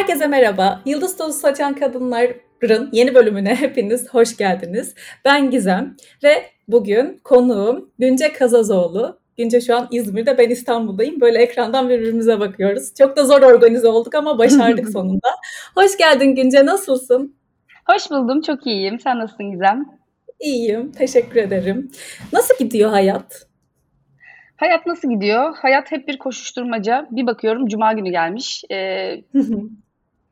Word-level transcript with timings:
Herkese 0.00 0.26
merhaba. 0.26 0.82
Yıldız 0.86 1.16
tozu 1.16 1.32
saçan 1.32 1.74
kadınların 1.74 2.88
yeni 2.92 3.14
bölümüne 3.14 3.54
hepiniz 3.54 4.08
hoş 4.14 4.36
geldiniz. 4.36 4.94
Ben 5.24 5.50
Gizem 5.50 5.96
ve 6.22 6.42
bugün 6.68 7.20
konuğum 7.24 7.90
Günce 7.98 8.32
Kazazoğlu. 8.32 9.20
Günce 9.36 9.60
şu 9.60 9.76
an 9.76 9.88
İzmir'de, 9.90 10.38
ben 10.38 10.50
İstanbul'dayım. 10.50 11.20
Böyle 11.20 11.38
ekrandan 11.38 11.88
birbirimize 11.88 12.40
bakıyoruz. 12.40 12.94
Çok 12.98 13.16
da 13.16 13.24
zor 13.24 13.42
organize 13.42 13.88
olduk 13.88 14.14
ama 14.14 14.38
başardık 14.38 14.88
sonunda. 14.92 15.28
Hoş 15.74 15.96
geldin 15.96 16.34
Günce, 16.34 16.66
nasılsın? 16.66 17.36
Hoş 17.86 18.10
buldum, 18.10 18.40
çok 18.40 18.66
iyiyim. 18.66 19.00
Sen 19.00 19.18
nasılsın 19.18 19.50
Gizem? 19.50 19.84
İyiyim, 20.40 20.92
teşekkür 20.92 21.40
ederim. 21.40 21.90
Nasıl 22.32 22.54
gidiyor 22.58 22.90
hayat? 22.90 23.46
Hayat 24.56 24.86
nasıl 24.86 25.10
gidiyor? 25.10 25.56
Hayat 25.56 25.92
hep 25.92 26.08
bir 26.08 26.18
koşuşturmaca. 26.18 27.08
Bir 27.10 27.26
bakıyorum 27.26 27.66
cuma 27.66 27.92
günü 27.92 28.10
gelmiş. 28.10 28.64
Ee, 28.70 29.22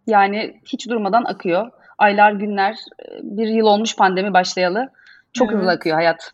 yani 0.08 0.60
hiç 0.64 0.88
durmadan 0.88 1.24
akıyor. 1.24 1.70
Aylar, 1.98 2.32
günler, 2.32 2.76
bir 3.22 3.46
yıl 3.46 3.66
olmuş 3.66 3.96
pandemi 3.96 4.34
başlayalı. 4.34 4.88
Çok 5.32 5.48
evet. 5.50 5.58
hızlı 5.58 5.70
akıyor 5.70 5.96
hayat. 5.96 6.32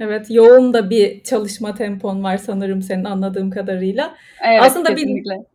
Evet, 0.00 0.26
yoğun 0.30 0.74
da 0.74 0.90
bir 0.90 1.22
çalışma 1.22 1.74
tempon 1.74 2.24
var 2.24 2.36
sanırım 2.36 2.82
senin 2.82 3.04
anladığım 3.04 3.50
kadarıyla. 3.50 4.14
Evet, 4.44 4.62
Aslında 4.62 4.94
kesinlikle. 4.94 5.34
bir 5.34 5.54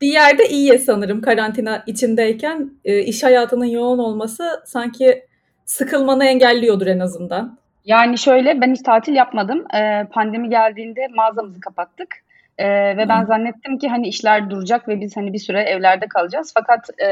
bir 0.00 0.12
yerde 0.12 0.48
iyi 0.48 0.78
sanırım 0.78 1.20
karantina 1.20 1.82
içindeyken 1.86 2.70
e, 2.84 2.98
iş 2.98 3.22
hayatının 3.22 3.64
yoğun 3.64 3.98
olması 3.98 4.62
sanki 4.66 5.24
sıkılmanı 5.64 6.24
engelliyordur 6.24 6.86
en 6.86 6.98
azından. 6.98 7.58
Yani 7.84 8.18
şöyle 8.18 8.60
ben 8.60 8.72
hiç 8.72 8.82
tatil 8.82 9.14
yapmadım. 9.14 9.64
Ee, 9.74 10.04
pandemi 10.12 10.48
geldiğinde 10.48 11.08
mağazamızı 11.16 11.60
kapattık. 11.60 12.08
Ee, 12.60 12.96
ve 12.96 13.08
ben 13.08 13.24
zannettim 13.24 13.78
ki 13.78 13.88
hani 13.88 14.08
işler 14.08 14.50
duracak 14.50 14.88
ve 14.88 15.00
biz 15.00 15.16
hani 15.16 15.32
bir 15.32 15.38
süre 15.38 15.62
evlerde 15.62 16.06
kalacağız. 16.08 16.52
Fakat 16.54 17.00
e, 17.00 17.08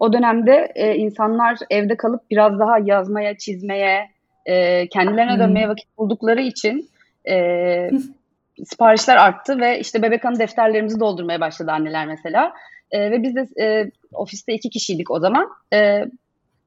o 0.00 0.12
dönemde 0.12 0.72
e, 0.74 0.94
insanlar 0.94 1.58
evde 1.70 1.96
kalıp 1.96 2.30
biraz 2.30 2.58
daha 2.58 2.78
yazmaya, 2.78 3.38
çizmeye, 3.38 4.10
e, 4.46 4.88
kendilerine 4.88 5.38
dönmeye 5.38 5.68
vakit 5.68 5.98
buldukları 5.98 6.40
için 6.42 6.90
e, 7.28 7.90
siparişler 8.64 9.16
arttı 9.16 9.60
ve 9.60 9.80
işte 9.80 10.02
bebek 10.02 10.24
anı 10.24 10.38
defterlerimizi 10.38 11.00
doldurmaya 11.00 11.40
başladı 11.40 11.72
anneler 11.72 12.06
mesela. 12.06 12.52
E, 12.90 13.10
ve 13.10 13.22
biz 13.22 13.34
de 13.34 13.62
e, 13.64 13.90
ofiste 14.12 14.54
iki 14.54 14.70
kişiydik 14.70 15.10
o 15.10 15.20
zaman. 15.20 15.48
E, 15.72 16.04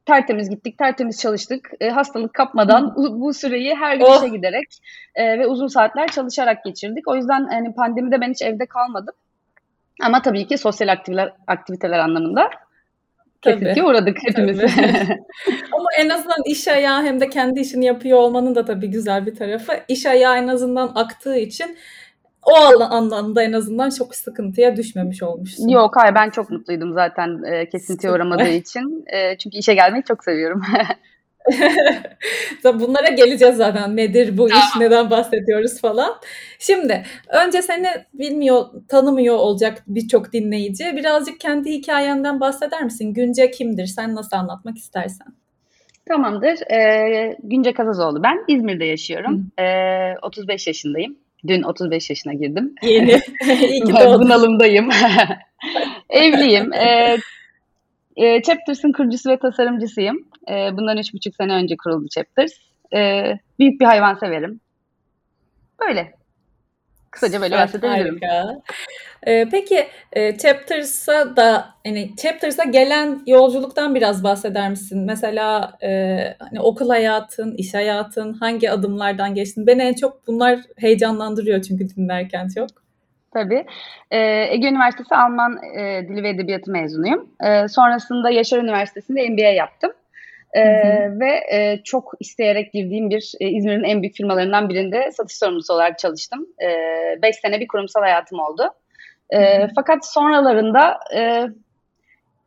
tertemiz 0.07 0.49
gittik, 0.49 0.77
tertemiz 0.77 1.21
çalıştık. 1.21 1.71
E, 1.79 1.89
hastalık 1.89 2.33
kapmadan 2.33 2.93
bu, 2.95 3.33
süreyi 3.33 3.75
her 3.75 3.95
gün 3.95 4.05
oh. 4.05 4.17
işe 4.17 4.27
giderek 4.27 4.77
e, 5.15 5.39
ve 5.39 5.47
uzun 5.47 5.67
saatler 5.67 6.07
çalışarak 6.07 6.63
geçirdik. 6.63 7.07
O 7.07 7.15
yüzden 7.15 7.47
hani 7.47 7.73
pandemide 7.73 8.21
ben 8.21 8.31
hiç 8.31 8.41
evde 8.41 8.65
kalmadım. 8.65 9.15
Ama 10.01 10.21
tabii 10.21 10.47
ki 10.47 10.57
sosyal 10.57 10.87
aktiviteler, 10.87 11.33
aktiviteler 11.47 11.99
anlamında 11.99 12.49
kesinlikle 13.41 13.83
uğradık 13.83 14.17
hepimiz. 14.27 14.59
Ama 15.73 15.89
en 15.97 16.09
azından 16.09 16.43
iş 16.45 16.67
ayağı 16.67 17.03
hem 17.03 17.19
de 17.19 17.29
kendi 17.29 17.59
işini 17.59 17.85
yapıyor 17.85 18.17
olmanın 18.17 18.55
da 18.55 18.65
tabii 18.65 18.87
güzel 18.87 19.25
bir 19.25 19.35
tarafı. 19.35 19.73
İş 19.87 20.05
ayağı 20.05 20.37
en 20.37 20.47
azından 20.47 20.91
aktığı 20.95 21.37
için 21.37 21.77
o 22.51 22.83
anlamda 22.83 23.43
en 23.43 23.53
azından 23.53 23.89
çok 23.89 24.15
sıkıntıya 24.15 24.75
düşmemiş 24.75 25.23
olmuşsun. 25.23 25.67
Yok 25.67 25.93
hayır 25.95 26.15
ben 26.15 26.29
çok 26.29 26.49
mutluydum 26.49 26.93
zaten 26.93 27.43
e, 27.43 27.69
kesintiye 27.69 28.13
uğramadığı 28.13 28.47
için. 28.47 29.05
E, 29.07 29.37
çünkü 29.37 29.57
işe 29.57 29.73
gelmeyi 29.73 30.03
çok 30.03 30.23
seviyorum. 30.23 30.61
Bunlara 32.63 33.09
geleceğiz 33.09 33.55
zaten. 33.55 33.97
Nedir 33.97 34.37
bu 34.37 34.49
iş, 34.49 34.75
neden 34.79 35.09
bahsediyoruz 35.09 35.81
falan. 35.81 36.15
Şimdi 36.59 37.03
önce 37.29 37.61
seni 37.61 37.87
bilmiyor, 38.13 38.65
tanımıyor 38.87 39.35
olacak 39.35 39.83
birçok 39.87 40.33
dinleyici. 40.33 40.85
Birazcık 40.95 41.39
kendi 41.39 41.71
hikayenden 41.71 42.39
bahseder 42.39 42.83
misin? 42.83 43.13
Günce 43.13 43.51
kimdir? 43.51 43.85
Sen 43.85 44.15
nasıl 44.15 44.37
anlatmak 44.37 44.77
istersen? 44.77 45.27
Tamamdır. 46.07 46.71
Ee, 46.71 47.37
Günce 47.43 47.73
Kazazoğlu 47.73 48.23
ben. 48.23 48.43
İzmir'de 48.47 48.85
yaşıyorum. 48.85 49.51
Ee, 49.59 50.13
35 50.21 50.67
yaşındayım. 50.67 51.17
Dün 51.47 51.63
35 51.63 52.09
yaşına 52.09 52.33
girdim. 52.33 52.75
Yeni. 52.81 53.11
İyi 53.69 53.83
ki 53.83 53.93
Bunalımdayım. 53.93 54.89
Evliyim. 56.09 56.73
Ee, 56.73 57.17
e, 58.15 58.41
Chapters'ın 58.41 58.91
kurucusu 58.91 59.29
ve 59.29 59.39
tasarımcısıyım. 59.39 60.27
E, 60.49 60.77
bundan 60.77 60.97
üç 60.97 61.13
buçuk 61.13 61.35
sene 61.35 61.53
önce 61.53 61.75
kuruldu 61.77 62.07
Chapters. 62.07 62.53
E, 62.95 63.31
büyük 63.59 63.81
bir 63.81 63.85
hayvan 63.85 64.15
severim. 64.15 64.59
Böyle. 65.79 66.13
Kısaca 67.11 67.41
böyle 67.41 67.55
bahsedebilirim. 67.55 68.19
Ee, 69.27 69.47
peki 69.51 69.87
e, 70.13 70.37
Chapters'a 70.37 71.35
da 71.35 71.65
hani 71.85 72.15
Chapters'a 72.15 72.63
gelen 72.63 73.19
yolculuktan 73.27 73.95
biraz 73.95 74.23
bahseder 74.23 74.69
misin? 74.69 75.05
Mesela 75.05 75.77
e, 75.83 76.17
hani 76.39 76.59
okul 76.59 76.89
hayatın, 76.89 77.55
iş 77.55 77.73
hayatın 77.73 78.33
hangi 78.33 78.71
adımlardan 78.71 79.33
geçtin? 79.33 79.67
Beni 79.67 79.81
en 79.81 79.93
çok 79.93 80.27
bunlar 80.27 80.59
heyecanlandırıyor 80.77 81.61
çünkü 81.61 81.89
dinlerken 81.89 82.47
çok. 82.55 82.69
Tabii. 83.33 83.65
Ee, 84.11 84.47
Ege 84.49 84.67
Üniversitesi 84.67 85.15
Alman 85.15 85.57
e, 85.77 86.07
Dili 86.07 86.23
ve 86.23 86.29
Edebiyatı 86.29 86.71
mezunuyum. 86.71 87.29
E, 87.43 87.67
sonrasında 87.67 88.29
Yaşar 88.29 88.59
Üniversitesi'nde 88.59 89.29
MBA 89.29 89.41
yaptım. 89.41 89.91
E, 90.53 90.63
Ve 91.19 91.41
e, 91.51 91.81
çok 91.83 92.13
isteyerek 92.19 92.73
girdiğim 92.73 93.09
bir 93.09 93.33
e, 93.39 93.47
İzmir'in 93.47 93.83
en 93.83 94.01
büyük 94.01 94.15
firmalarından 94.15 94.69
birinde 94.69 95.11
satış 95.11 95.37
sorumlusu 95.37 95.73
olarak 95.73 95.99
çalıştım. 95.99 96.47
5 97.21 97.29
e, 97.29 97.33
sene 97.33 97.59
bir 97.59 97.67
kurumsal 97.67 98.01
hayatım 98.01 98.39
oldu. 98.39 98.73
E, 99.29 99.67
fakat 99.75 100.05
sonralarında 100.05 100.99
e, 101.15 101.47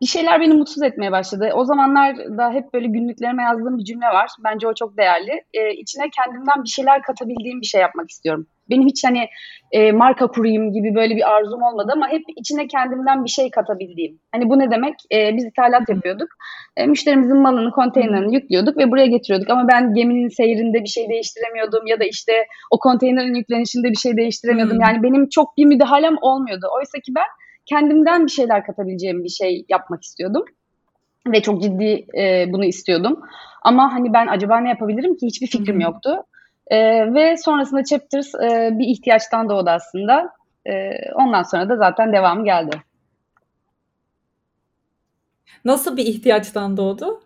bir 0.00 0.06
şeyler 0.06 0.40
beni 0.40 0.54
mutsuz 0.54 0.82
etmeye 0.82 1.12
başladı. 1.12 1.50
O 1.54 1.64
zamanlar 1.64 2.16
da 2.16 2.50
hep 2.52 2.74
böyle 2.74 2.88
günlüklerime 2.88 3.42
yazdığım 3.42 3.78
bir 3.78 3.84
cümle 3.84 4.06
var. 4.06 4.30
Bence 4.44 4.68
o 4.68 4.74
çok 4.74 4.96
değerli. 4.96 5.44
E, 5.54 5.74
içine 5.74 6.10
kendimden 6.10 6.64
bir 6.64 6.68
şeyler 6.68 7.02
katabildiğim 7.02 7.60
bir 7.60 7.66
şey 7.66 7.80
yapmak 7.80 8.10
istiyorum. 8.10 8.46
Benim 8.70 8.86
hiç 8.86 9.04
hani 9.04 9.28
e, 9.72 9.92
marka 9.92 10.26
kurayım 10.26 10.72
gibi 10.72 10.94
böyle 10.94 11.16
bir 11.16 11.30
arzum 11.30 11.62
olmadı 11.62 11.92
ama 11.94 12.08
hep 12.08 12.22
içine 12.36 12.66
kendimden 12.66 13.24
bir 13.24 13.30
şey 13.30 13.50
katabildiğim. 13.50 14.20
Hani 14.32 14.50
bu 14.50 14.58
ne 14.58 14.70
demek? 14.70 14.94
E, 15.12 15.36
biz 15.36 15.44
ithalat 15.44 15.88
yapıyorduk. 15.88 16.28
E, 16.76 16.86
müşterimizin 16.86 17.38
malını, 17.38 17.70
konteynerini 17.70 18.34
yüklüyorduk 18.34 18.76
ve 18.76 18.90
buraya 18.90 19.06
getiriyorduk. 19.06 19.50
Ama 19.50 19.68
ben 19.68 19.94
geminin 19.94 20.28
seyrinde 20.28 20.82
bir 20.82 20.88
şey 20.88 21.08
değiştiremiyordum 21.08 21.86
ya 21.86 22.00
da 22.00 22.04
işte 22.04 22.32
o 22.70 22.78
konteynerin 22.78 23.34
yüklenişinde 23.34 23.90
bir 23.90 23.98
şey 23.98 24.16
değiştiremiyordum. 24.16 24.76
Hmm. 24.76 24.82
Yani 24.82 25.02
benim 25.02 25.28
çok 25.28 25.56
bir 25.56 25.64
müdahalem 25.64 26.16
olmuyordu. 26.20 26.66
Oysa 26.78 26.98
ki 26.98 27.12
ben 27.16 27.26
kendimden 27.66 28.26
bir 28.26 28.30
şeyler 28.30 28.64
katabileceğim 28.66 29.24
bir 29.24 29.28
şey 29.28 29.64
yapmak 29.68 30.02
istiyordum. 30.02 30.44
Ve 31.26 31.42
çok 31.42 31.62
ciddi 31.62 32.06
e, 32.18 32.46
bunu 32.52 32.64
istiyordum. 32.64 33.20
Ama 33.62 33.92
hani 33.92 34.12
ben 34.12 34.26
acaba 34.26 34.60
ne 34.60 34.68
yapabilirim 34.68 35.16
ki 35.16 35.26
hiçbir 35.26 35.46
fikrim 35.46 35.80
yoktu. 35.80 36.24
E, 36.70 36.78
ve 37.14 37.36
sonrasında 37.36 37.84
Chapters 37.84 38.34
e, 38.34 38.70
bir 38.72 38.86
ihtiyaçtan 38.86 39.48
doğdu 39.48 39.70
aslında. 39.70 40.32
E, 40.66 40.90
ondan 41.14 41.42
sonra 41.42 41.68
da 41.68 41.76
zaten 41.76 42.12
devam 42.12 42.44
geldi. 42.44 42.82
Nasıl 45.64 45.96
bir 45.96 46.06
ihtiyaçtan 46.06 46.76
doğdu? 46.76 47.20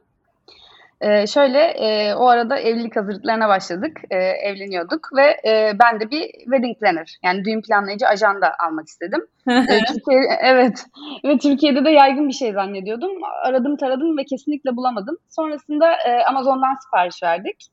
Ee, 1.00 1.26
şöyle 1.26 1.58
e, 1.58 2.14
o 2.14 2.28
arada 2.28 2.58
evlilik 2.58 2.96
hazırlıklarına 2.96 3.48
başladık. 3.48 4.00
E, 4.10 4.16
evleniyorduk 4.16 5.08
ve 5.16 5.50
e, 5.50 5.72
ben 5.78 6.00
de 6.00 6.10
bir 6.10 6.22
wedding 6.22 6.80
planner 6.80 7.18
yani 7.24 7.44
düğün 7.44 7.62
planlayıcı 7.62 8.06
ajanda 8.06 8.52
almak 8.66 8.88
istedim. 8.88 9.26
e, 9.48 9.78
Türkiye, 9.88 10.20
evet 10.42 10.84
ve 11.24 11.38
Türkiye'de 11.38 11.84
de 11.84 11.90
yaygın 11.90 12.28
bir 12.28 12.32
şey 12.32 12.52
zannediyordum. 12.52 13.10
Aradım 13.42 13.76
taradım 13.76 14.18
ve 14.18 14.24
kesinlikle 14.24 14.76
bulamadım. 14.76 15.16
Sonrasında 15.28 15.92
e, 15.92 16.24
Amazon'dan 16.24 16.74
sipariş 16.74 17.22
verdik. 17.22 17.66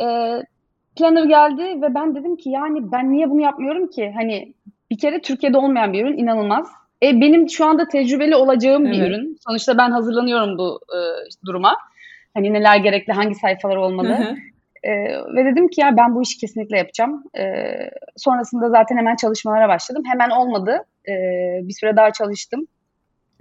E, 0.00 0.04
planner 0.98 1.24
geldi 1.24 1.82
ve 1.82 1.94
ben 1.94 2.14
dedim 2.14 2.36
ki 2.36 2.50
yani 2.50 2.92
ben 2.92 3.12
niye 3.12 3.30
bunu 3.30 3.40
yapmıyorum 3.40 3.86
ki? 3.90 4.12
Hani 4.16 4.54
bir 4.90 4.98
kere 4.98 5.20
Türkiye'de 5.20 5.58
olmayan 5.58 5.92
bir 5.92 6.04
ürün 6.04 6.18
inanılmaz. 6.18 6.68
E, 7.02 7.20
benim 7.20 7.48
şu 7.48 7.66
anda 7.66 7.88
tecrübeli 7.88 8.36
olacağım 8.36 8.86
evet. 8.86 8.96
bir 8.96 9.02
ürün. 9.02 9.36
Sonuçta 9.46 9.78
ben 9.78 9.90
hazırlanıyorum 9.90 10.58
bu 10.58 10.80
e, 10.92 10.98
duruma. 11.46 11.76
Hani 12.34 12.52
neler 12.52 12.76
gerekli, 12.76 13.12
hangi 13.12 13.34
sayfalar 13.34 13.76
olmalı. 13.76 14.08
Hı 14.08 14.22
hı. 14.22 14.36
E, 14.82 14.92
ve 15.36 15.44
dedim 15.44 15.68
ki 15.68 15.80
ya 15.80 15.96
ben 15.96 16.14
bu 16.14 16.22
işi 16.22 16.38
kesinlikle 16.38 16.78
yapacağım. 16.78 17.22
E, 17.38 17.74
sonrasında 18.16 18.70
zaten 18.70 18.96
hemen 18.96 19.16
çalışmalara 19.16 19.68
başladım. 19.68 20.02
Hemen 20.12 20.30
olmadı. 20.30 20.84
E, 21.08 21.12
bir 21.62 21.72
süre 21.72 21.96
daha 21.96 22.12
çalıştım. 22.12 22.66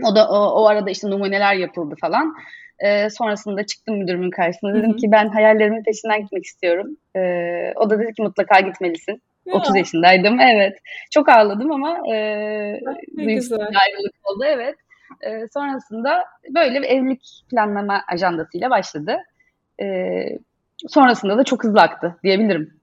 O 0.03 0.15
da 0.15 0.29
o, 0.29 0.35
o 0.35 0.67
arada 0.67 0.89
işte 0.89 1.09
numuneler 1.09 1.55
yapıldı 1.55 1.95
falan. 2.01 2.35
E, 2.79 3.09
sonrasında 3.09 3.65
çıktım 3.65 3.97
müdürümün 3.97 4.29
karşısına. 4.29 4.73
Dedim 4.73 4.89
Hı-hı. 4.89 4.97
ki 4.97 5.11
ben 5.11 5.27
hayallerimin 5.27 5.83
peşinden 5.83 6.21
gitmek 6.21 6.45
istiyorum. 6.45 6.97
E, 7.15 7.21
o 7.75 7.89
da 7.89 7.99
dedi 7.99 8.13
ki 8.13 8.21
mutlaka 8.21 8.59
gitmelisin. 8.59 9.21
Ya. 9.45 9.53
30 9.53 9.75
yaşındaydım 9.75 10.39
evet. 10.39 10.77
Çok 11.11 11.29
ağladım 11.29 11.71
ama 11.71 11.97
e, 12.07 12.81
büyük 13.17 13.51
ayrılık 13.51 14.13
oldu 14.23 14.43
evet. 14.45 14.75
E, 15.21 15.47
sonrasında 15.53 16.25
böyle 16.55 16.81
bir 16.81 16.87
evlilik 16.87 17.43
planlama 17.51 18.03
ajandasıyla 18.13 18.69
başladı. 18.69 19.17
E, 19.81 19.85
sonrasında 20.87 21.37
da 21.37 21.43
çok 21.43 21.63
hızlı 21.63 21.81
aktı 21.81 22.15
diyebilirim. 22.23 22.76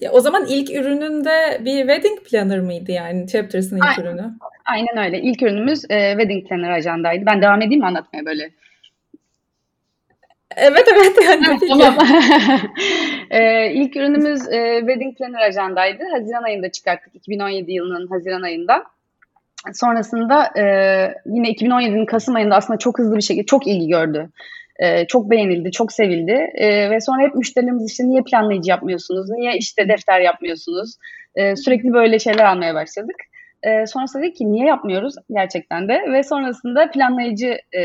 Ya 0.00 0.12
o 0.12 0.20
zaman 0.20 0.46
ilk 0.48 0.70
ürününde 0.70 1.60
bir 1.64 1.78
wedding 1.78 2.22
planner 2.30 2.60
mıydı 2.60 2.92
yani 2.92 3.28
Chapters'ın 3.28 3.76
ilk 3.76 3.84
Aynen. 3.84 4.02
ürünü? 4.02 4.32
Aynen 4.64 4.96
öyle. 5.06 5.20
İlk 5.20 5.42
ürünümüz 5.42 5.84
e, 5.90 6.10
wedding 6.10 6.48
planner 6.48 6.70
ajandaydı. 6.70 7.26
Ben 7.26 7.42
devam 7.42 7.62
edeyim 7.62 7.80
mi 7.80 7.86
anlatmaya 7.86 8.26
böyle? 8.26 8.50
Evet 10.56 10.88
evet 10.92 11.12
yani 11.24 11.44
tabii 11.60 11.68
tamam. 11.68 11.98
e, 13.30 13.72
ilk 13.72 13.96
ürünümüz 13.96 14.48
e, 14.48 14.78
wedding 14.80 15.18
planner 15.18 15.40
ajandaydı. 15.40 16.04
Haziran 16.12 16.42
ayında 16.42 16.72
çıkarttık. 16.72 17.14
2017 17.14 17.72
yılının 17.72 18.06
Haziran 18.06 18.42
ayında. 18.42 18.84
Sonrasında 19.72 20.44
e, 20.56 20.62
yine 21.26 21.50
2017'nin 21.50 22.06
Kasım 22.06 22.34
ayında 22.34 22.56
aslında 22.56 22.78
çok 22.78 22.98
hızlı 22.98 23.16
bir 23.16 23.22
şekilde 23.22 23.46
çok 23.46 23.66
ilgi 23.66 23.88
gördü. 23.88 24.28
E, 24.78 25.06
çok 25.06 25.30
beğenildi, 25.30 25.70
çok 25.70 25.92
sevildi. 25.92 26.50
E, 26.54 26.90
ve 26.90 27.00
sonra 27.00 27.22
hep 27.22 27.34
müşterilerimiz 27.34 27.90
işte 27.90 28.04
niye 28.04 28.22
planlayıcı 28.22 28.70
yapmıyorsunuz, 28.70 29.30
niye 29.30 29.56
işte 29.56 29.88
defter 29.88 30.20
yapmıyorsunuz? 30.20 30.96
E, 31.34 31.56
sürekli 31.56 31.92
böyle 31.92 32.18
şeyler 32.18 32.44
almaya 32.44 32.74
başladık. 32.74 33.16
E, 33.62 33.86
sonrasında 33.86 34.22
dedik 34.22 34.36
ki 34.36 34.52
niye 34.52 34.66
yapmıyoruz 34.66 35.14
gerçekten 35.30 35.88
de 35.88 36.12
ve 36.12 36.22
sonrasında 36.22 36.90
planlayıcı 36.90 37.58
e, 37.76 37.82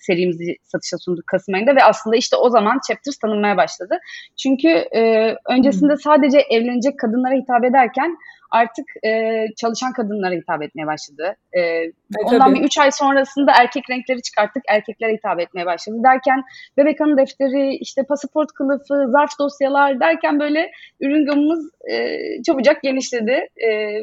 serimizi 0.00 0.56
satışa 0.62 0.98
sunduk 0.98 1.26
Kasım 1.26 1.54
ayında 1.54 1.76
ve 1.76 1.84
aslında 1.84 2.16
işte 2.16 2.36
o 2.36 2.50
zaman 2.50 2.80
Chapters 2.88 3.18
tanınmaya 3.18 3.56
başladı. 3.56 3.98
Çünkü 4.42 4.68
e, 4.68 5.34
öncesinde 5.48 5.96
sadece 5.96 6.38
evlenecek 6.50 6.98
kadınlara 6.98 7.34
hitap 7.34 7.64
ederken 7.64 8.16
artık 8.50 8.86
e, 9.06 9.44
çalışan 9.56 9.92
kadınlara 9.92 10.34
hitap 10.34 10.62
etmeye 10.62 10.86
başladı. 10.86 11.36
E, 11.52 11.60
E, 11.60 11.90
ondan 12.24 12.38
tabii. 12.38 12.54
bir 12.60 12.64
3 12.64 12.78
ay 12.78 12.90
sonrasında 12.90 13.52
erkek 13.60 13.90
renkleri 13.90 14.22
çıkarttık, 14.22 14.62
erkeklere 14.68 15.12
hitap 15.12 15.40
etmeye 15.40 15.66
başladı. 15.66 15.96
Derken 16.04 16.42
bebek 16.76 17.00
anı 17.00 17.16
defteri, 17.16 17.76
işte 17.76 18.02
pasaport 18.02 18.52
kılıfı, 18.52 19.10
zarf 19.10 19.30
dosyalar 19.40 20.00
derken 20.00 20.40
böyle 20.40 20.70
ürün 21.00 21.26
gamımız 21.26 21.70
e, 21.92 22.16
çabucak 22.46 22.82
genişledi. 22.82 23.46
E, 23.70 24.00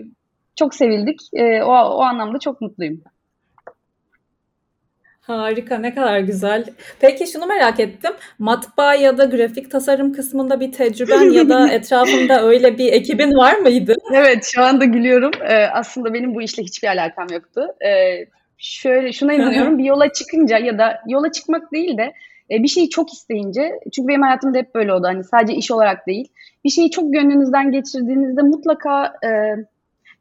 çok 0.55 0.75
sevildik. 0.75 1.19
E, 1.33 1.63
o, 1.63 1.71
o 1.71 2.01
anlamda 2.01 2.39
çok 2.39 2.61
mutluyum. 2.61 3.01
Harika, 5.27 5.77
ne 5.77 5.95
kadar 5.95 6.19
güzel. 6.19 6.65
Peki 6.99 7.27
şunu 7.27 7.45
merak 7.45 7.79
ettim. 7.79 8.11
Matbaa 8.39 8.95
ya 8.95 9.17
da 9.17 9.25
grafik 9.25 9.71
tasarım 9.71 10.13
kısmında 10.13 10.59
bir 10.59 10.71
tecrüben 10.71 11.31
ya 11.31 11.49
da 11.49 11.67
etrafında 11.71 12.43
öyle 12.43 12.77
bir 12.77 12.93
ekibin 12.93 13.37
var 13.37 13.57
mıydı? 13.57 13.95
Evet, 14.13 14.49
şu 14.55 14.63
anda 14.63 14.85
gülüyorum. 14.85 15.31
Ee, 15.47 15.55
aslında 15.55 16.13
benim 16.13 16.35
bu 16.35 16.41
işle 16.41 16.63
hiçbir 16.63 16.87
alakam 16.87 17.27
yoktu. 17.33 17.67
Ee, 17.85 18.25
şöyle 18.57 19.11
şuna 19.11 19.33
inanıyorum. 19.33 19.77
Bir 19.77 19.83
yola 19.83 20.13
çıkınca 20.13 20.57
ya 20.57 20.77
da 20.77 20.99
yola 21.07 21.31
çıkmak 21.31 21.71
değil 21.71 21.97
de 21.97 22.13
e, 22.51 22.63
bir 22.63 22.67
şeyi 22.67 22.89
çok 22.89 23.13
isteyince 23.13 23.71
çünkü 23.95 24.07
benim 24.07 24.21
hayatımda 24.21 24.57
hep 24.57 24.75
böyle 24.75 24.93
oldu. 24.93 25.07
Hani 25.07 25.23
sadece 25.23 25.53
iş 25.53 25.71
olarak 25.71 26.07
değil. 26.07 26.27
Bir 26.65 26.69
şeyi 26.69 26.91
çok 26.91 27.13
gönlünüzden 27.13 27.71
geçirdiğinizde 27.71 28.41
mutlaka 28.41 29.05
e, 29.05 29.29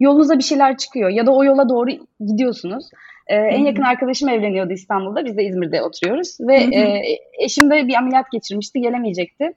yolunuza 0.00 0.38
bir 0.38 0.44
şeyler 0.44 0.76
çıkıyor 0.76 1.10
ya 1.10 1.26
da 1.26 1.30
o 1.30 1.44
yola 1.44 1.68
doğru 1.68 1.90
gidiyorsunuz. 2.26 2.90
Ee, 3.26 3.36
en 3.36 3.64
yakın 3.64 3.82
arkadaşım 3.82 4.28
evleniyordu 4.28 4.72
İstanbul'da. 4.72 5.24
Biz 5.24 5.36
de 5.36 5.44
İzmir'de 5.44 5.82
oturuyoruz 5.82 6.36
ve 6.40 6.56
e, 6.56 7.02
eşim 7.44 7.70
de 7.70 7.88
bir 7.88 7.94
ameliyat 7.94 8.30
geçirmişti, 8.30 8.80
gelemeyecekti. 8.80 9.52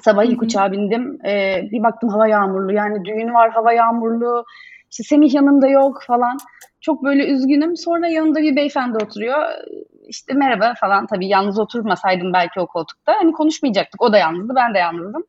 Sabah 0.00 0.24
ilk 0.24 0.42
uçağa 0.42 0.72
bindim. 0.72 1.18
Ee, 1.26 1.68
bir 1.72 1.82
baktım 1.82 2.08
hava 2.08 2.28
yağmurlu. 2.28 2.72
Yani 2.72 3.04
düğün 3.04 3.34
var, 3.34 3.50
hava 3.50 3.72
yağmurlu. 3.72 4.44
İşte 4.90 5.02
Semih 5.02 5.34
yanımda 5.34 5.68
yok 5.68 6.02
falan. 6.06 6.36
Çok 6.80 7.04
böyle 7.04 7.26
üzgünüm. 7.26 7.76
Sonra 7.76 8.08
yanımda 8.08 8.40
bir 8.40 8.56
beyefendi 8.56 8.96
oturuyor. 8.96 9.42
İşte 10.08 10.34
merhaba 10.34 10.74
falan. 10.80 11.06
Tabii 11.06 11.28
yalnız 11.28 11.58
oturmasaydım 11.58 12.32
belki 12.32 12.60
o 12.60 12.66
koltukta. 12.66 13.14
Hani 13.18 13.32
konuşmayacaktık. 13.32 14.02
O 14.02 14.12
da 14.12 14.18
yalnızdı, 14.18 14.52
ben 14.56 14.74
de 14.74 14.78
yalnızdım. 14.78 15.24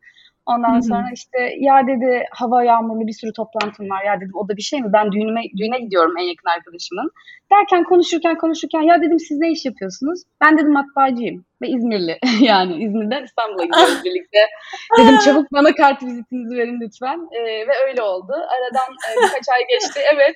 Ondan 0.47 0.79
sonra 0.79 1.07
işte 1.13 1.37
ya 1.59 1.87
dedi 1.87 2.23
hava 2.31 2.63
yağmurlu 2.63 3.07
bir 3.07 3.13
sürü 3.13 3.33
toplantım 3.33 3.89
var. 3.89 4.03
Ya 4.05 4.17
dedim 4.21 4.35
o 4.35 4.49
da 4.49 4.57
bir 4.57 4.61
şey 4.61 4.81
mi? 4.81 4.93
Ben 4.93 5.11
düğünüme, 5.11 5.41
düğüne 5.57 5.79
gidiyorum 5.79 6.17
en 6.17 6.23
yakın 6.23 6.49
arkadaşımın. 6.49 7.11
Derken 7.51 7.83
konuşurken 7.83 8.37
konuşurken 8.37 8.81
ya 8.81 9.01
dedim 9.01 9.19
siz 9.19 9.37
ne 9.39 9.51
iş 9.51 9.65
yapıyorsunuz? 9.65 10.19
Ben 10.41 10.57
dedim 10.57 10.73
matbaacıyım 10.73 11.45
ve 11.61 11.67
İzmirli. 11.67 12.17
yani 12.41 12.83
İzmir'den 12.83 13.23
İstanbul'a 13.23 13.65
gidiyoruz 13.65 14.01
birlikte. 14.05 14.39
Dedim 14.97 15.17
çabuk 15.25 15.51
bana 15.53 15.75
kart 15.75 16.03
vizitinizi 16.03 16.55
verin 16.57 16.81
lütfen. 16.81 17.19
Ee, 17.31 17.67
ve 17.67 17.73
öyle 17.87 18.01
oldu. 18.01 18.33
Aradan 18.33 18.89
e, 18.93 19.09
birkaç 19.17 19.49
ay 19.55 19.61
geçti. 19.69 19.99
Evet. 20.13 20.35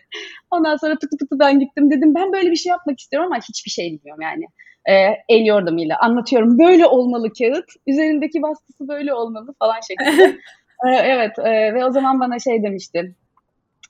Ondan 0.52 0.76
sonra 0.76 0.94
pıtı 0.94 1.18
pıtı 1.18 1.40
ben 1.40 1.60
gittim. 1.60 1.92
Dedim 1.92 2.16
ben 2.16 2.34
böyle 2.34 2.52
bir 2.52 2.56
şey 2.56 2.70
yapmak 2.70 3.00
istiyorum 3.00 3.30
ama 3.32 3.42
hiçbir 3.50 3.72
şey 3.72 3.86
bilmiyorum 3.92 4.22
yani. 4.22 4.46
E, 4.90 4.94
el 5.30 5.46
yordamıyla 5.46 5.98
anlatıyorum. 6.00 6.60
Böyle 6.60 6.86
olmalı 6.86 7.28
kağıt. 7.40 7.66
Üzerindeki 7.88 8.42
baskısı 8.42 8.88
böyle 8.88 9.14
olmalı 9.14 9.54
falan 9.60 9.80
şeklinde. 9.88 10.38
E, 10.86 10.90
evet 10.90 11.40
e, 11.40 11.74
ve 11.74 11.86
o 11.86 11.92
zaman 11.92 12.20
bana 12.20 12.40
şey 12.40 12.64
demişti. 12.64 13.16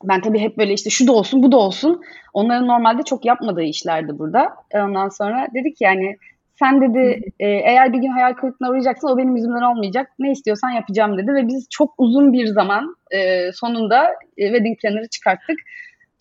Ben 0.04 0.22
tabii 0.22 0.40
hep 0.40 0.58
böyle 0.58 0.74
işte 0.74 0.90
şu 0.90 1.08
da 1.08 1.12
olsun 1.12 1.44
bu 1.44 1.52
da 1.52 1.58
olsun. 1.58 2.02
Onların 2.34 2.68
normalde 2.68 3.04
çok 3.04 3.26
yapmadığı 3.26 3.62
işlerdi 3.62 4.20
burada. 4.20 4.50
E, 4.72 4.82
ondan 4.82 5.10
sonra 5.10 5.48
dedik 5.54 5.82
yani 5.82 6.18
sen 6.60 6.82
dedi 6.82 7.22
e, 7.40 7.48
eğer 7.48 7.94
bir 7.94 7.98
gün 7.98 8.12
hayal 8.12 8.34
kırıklığına 8.34 8.70
uğrayacaksan 8.70 9.12
o 9.12 9.18
benim 9.18 9.36
yüzümden 9.36 9.62
olmayacak. 9.62 10.12
Ne 10.20 10.32
istiyorsan 10.32 10.70
yapacağım 10.70 11.18
dedi 11.18 11.34
ve 11.34 11.48
biz 11.48 11.68
çok 11.70 11.94
uzun 11.98 12.34
bir 12.34 12.46
zaman 12.46 12.96
e, 13.12 13.52
sonunda 13.52 14.10
e, 14.38 14.46
wedding 14.46 14.82
planner'ı 14.82 15.10
çıkarttık. 15.10 15.60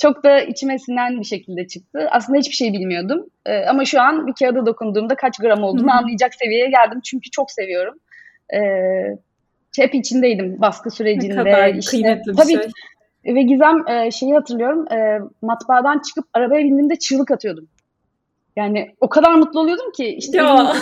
Çok 0.02 0.24
da 0.24 0.40
içime 0.40 0.78
sinen 0.78 1.20
bir 1.20 1.24
şekilde 1.24 1.66
çıktı. 1.66 2.08
Aslında 2.10 2.38
hiçbir 2.38 2.54
şey 2.54 2.72
bilmiyordum. 2.72 3.26
E, 3.46 3.64
ama 3.64 3.84
şu 3.84 4.00
an 4.00 4.26
bir 4.26 4.32
kağıda 4.32 4.66
dokunduğumda 4.66 5.14
kaç 5.14 5.38
gram 5.38 5.62
olduğunu 5.62 5.92
anlayacak 5.92 6.34
seviyeye 6.34 6.70
geldim. 6.70 7.00
Çünkü 7.04 7.30
çok 7.30 7.50
seviyorum. 7.50 7.94
E, 8.54 8.60
hep 9.76 9.94
içindeydim 9.94 10.60
baskı 10.60 10.88
Ne 10.88 10.94
sürecinde. 10.94 11.34
kadar 11.34 11.74
işte, 11.74 11.90
kıymetli 11.90 12.32
bir 12.32 12.36
tabii 12.36 12.52
şey. 13.24 13.34
ve 13.34 13.42
Gizem 13.42 13.88
e, 13.88 14.10
şeyi 14.10 14.34
hatırlıyorum. 14.34 14.92
E, 14.92 15.20
matbaadan 15.42 15.98
çıkıp 15.98 16.24
arabaya 16.34 16.64
bindiğimde 16.64 16.96
çığlık 16.96 17.30
atıyordum. 17.30 17.68
Yani 18.56 18.94
o 19.00 19.08
kadar 19.08 19.34
mutlu 19.34 19.60
oluyordum 19.60 19.92
ki 19.92 20.06
işte 20.06 20.36
Ya. 20.38 20.72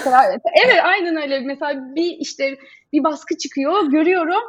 evet 0.64 0.80
aynen 0.84 1.16
öyle 1.16 1.40
mesela 1.40 1.94
bir 1.94 2.16
işte 2.18 2.56
bir 2.92 3.04
baskı 3.04 3.36
çıkıyor 3.36 3.90
görüyorum 3.90 4.42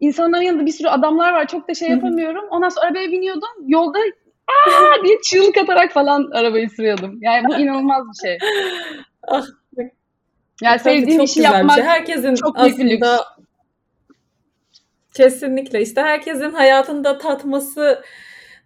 insanların 0.00 0.42
yanında 0.42 0.66
bir 0.66 0.72
sürü 0.72 0.88
adamlar 0.88 1.32
var 1.32 1.46
çok 1.46 1.68
da 1.68 1.74
şey 1.74 1.88
yapamıyorum. 1.88 2.44
Ondan 2.50 2.68
sonra 2.68 2.86
arabaya 2.86 3.12
biniyordum 3.12 3.48
yolda 3.66 3.98
aa! 3.98 5.04
diye 5.04 5.18
çığlık 5.20 5.58
atarak 5.58 5.92
falan 5.92 6.30
arabayı 6.32 6.70
sürüyordum. 6.70 7.18
Yani 7.20 7.44
bu 7.48 7.54
inanılmaz 7.54 8.04
bir 8.08 8.28
şey. 8.28 8.38
Ah, 9.30 9.46
yani 10.62 10.78
tabii 10.78 11.00
sevdiğim 11.00 11.20
işi 11.20 11.40
yapmak 11.40 11.74
şey. 11.74 11.84
Herkesin 11.84 12.34
çok 12.34 12.58
büyük 12.58 12.78
bir 12.78 12.90
lüks. 12.90 13.06
aslında 13.06 13.24
kesinlikle. 15.14 15.82
İşte 15.82 16.02
herkesin 16.02 16.50
hayatında 16.50 17.18
tatmasını 17.18 18.02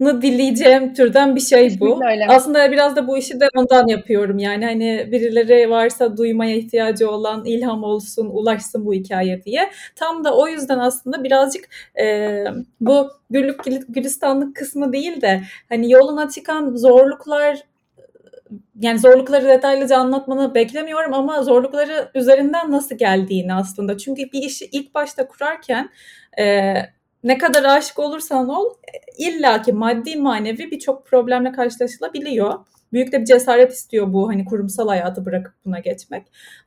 dileyeceğim 0.01 0.95
türden 0.95 1.37
bir 1.37 1.41
şey 1.41 1.81
bu. 1.81 2.01
Öyle. 2.11 2.27
Aslında 2.29 2.73
biraz 2.73 2.97
da 2.97 3.09
bu 3.09 3.19
işi 3.19 3.41
de 3.41 3.49
ondan 3.57 3.87
yapıyorum. 3.87 4.39
Yani 4.39 4.65
hani 4.65 5.09
birileri 5.13 5.71
varsa 5.71 6.17
duymaya 6.17 6.57
ihtiyacı 6.57 7.11
olan 7.11 7.45
ilham 7.45 7.85
olsun, 7.85 8.31
ulaşsın 8.33 8.87
bu 8.87 8.95
hikaye 8.95 9.45
diye. 9.45 9.71
Tam 9.97 10.25
da 10.25 10.37
o 10.37 10.49
yüzden 10.49 10.79
aslında 10.79 11.25
birazcık 11.25 11.69
e, 12.01 12.45
bu 12.81 13.11
güllük 13.31 13.65
gül- 13.65 13.87
gülistanlık 13.89 14.57
kısmı 14.57 14.93
değil 14.93 15.21
de 15.21 15.43
hani 15.69 15.93
yoluna 15.93 16.31
çıkan 16.31 16.77
zorluklar 16.77 17.63
yani 18.81 18.99
zorlukları 18.99 19.49
detaylıca 19.49 19.97
anlatmanı 19.97 20.55
beklemiyorum 20.55 21.15
ama 21.15 21.43
zorlukları 21.43 22.11
üzerinden 22.15 22.71
nasıl 22.71 22.99
geldiğini 22.99 23.55
aslında. 23.55 23.99
Çünkü 23.99 24.23
bir 24.23 24.43
işi 24.43 24.65
ilk 24.73 24.95
başta 24.95 25.29
kurarken 25.29 25.91
e, 26.39 26.75
ne 27.25 27.39
kadar 27.39 27.65
aşık 27.65 27.99
olursan 27.99 28.49
ol 28.49 28.75
illaki 29.19 29.73
maddi 29.73 30.17
manevi 30.17 30.71
birçok 30.71 31.07
problemle 31.07 31.53
karşılaşılabiliyor. 31.53 32.55
Büyük 32.93 33.13
de 33.13 33.21
bir 33.21 33.25
cesaret 33.25 33.73
istiyor 33.73 34.13
bu 34.13 34.29
hani 34.29 34.45
kurumsal 34.45 34.89
hayatı 34.89 35.25
bırakıp 35.25 35.55
buna 35.65 35.79
geçmek. 35.79 36.23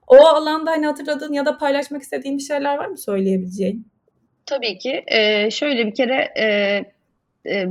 O 0.08 0.16
alanda 0.16 0.72
hani 0.72 0.86
hatırladığın 0.86 1.34
ya 1.34 1.46
da 1.46 1.58
paylaşmak 1.58 2.02
istediğin 2.02 2.38
bir 2.38 2.44
şeyler 2.44 2.78
var 2.78 2.86
mı 2.86 2.98
söyleyebileceğin? 2.98 3.88
Tabii 4.46 4.78
ki. 4.78 5.04
Ee, 5.08 5.52
şöyle 5.52 5.88
bir 5.88 5.96
kere 5.96 6.34
e, 6.38 6.46
e, 7.52 7.68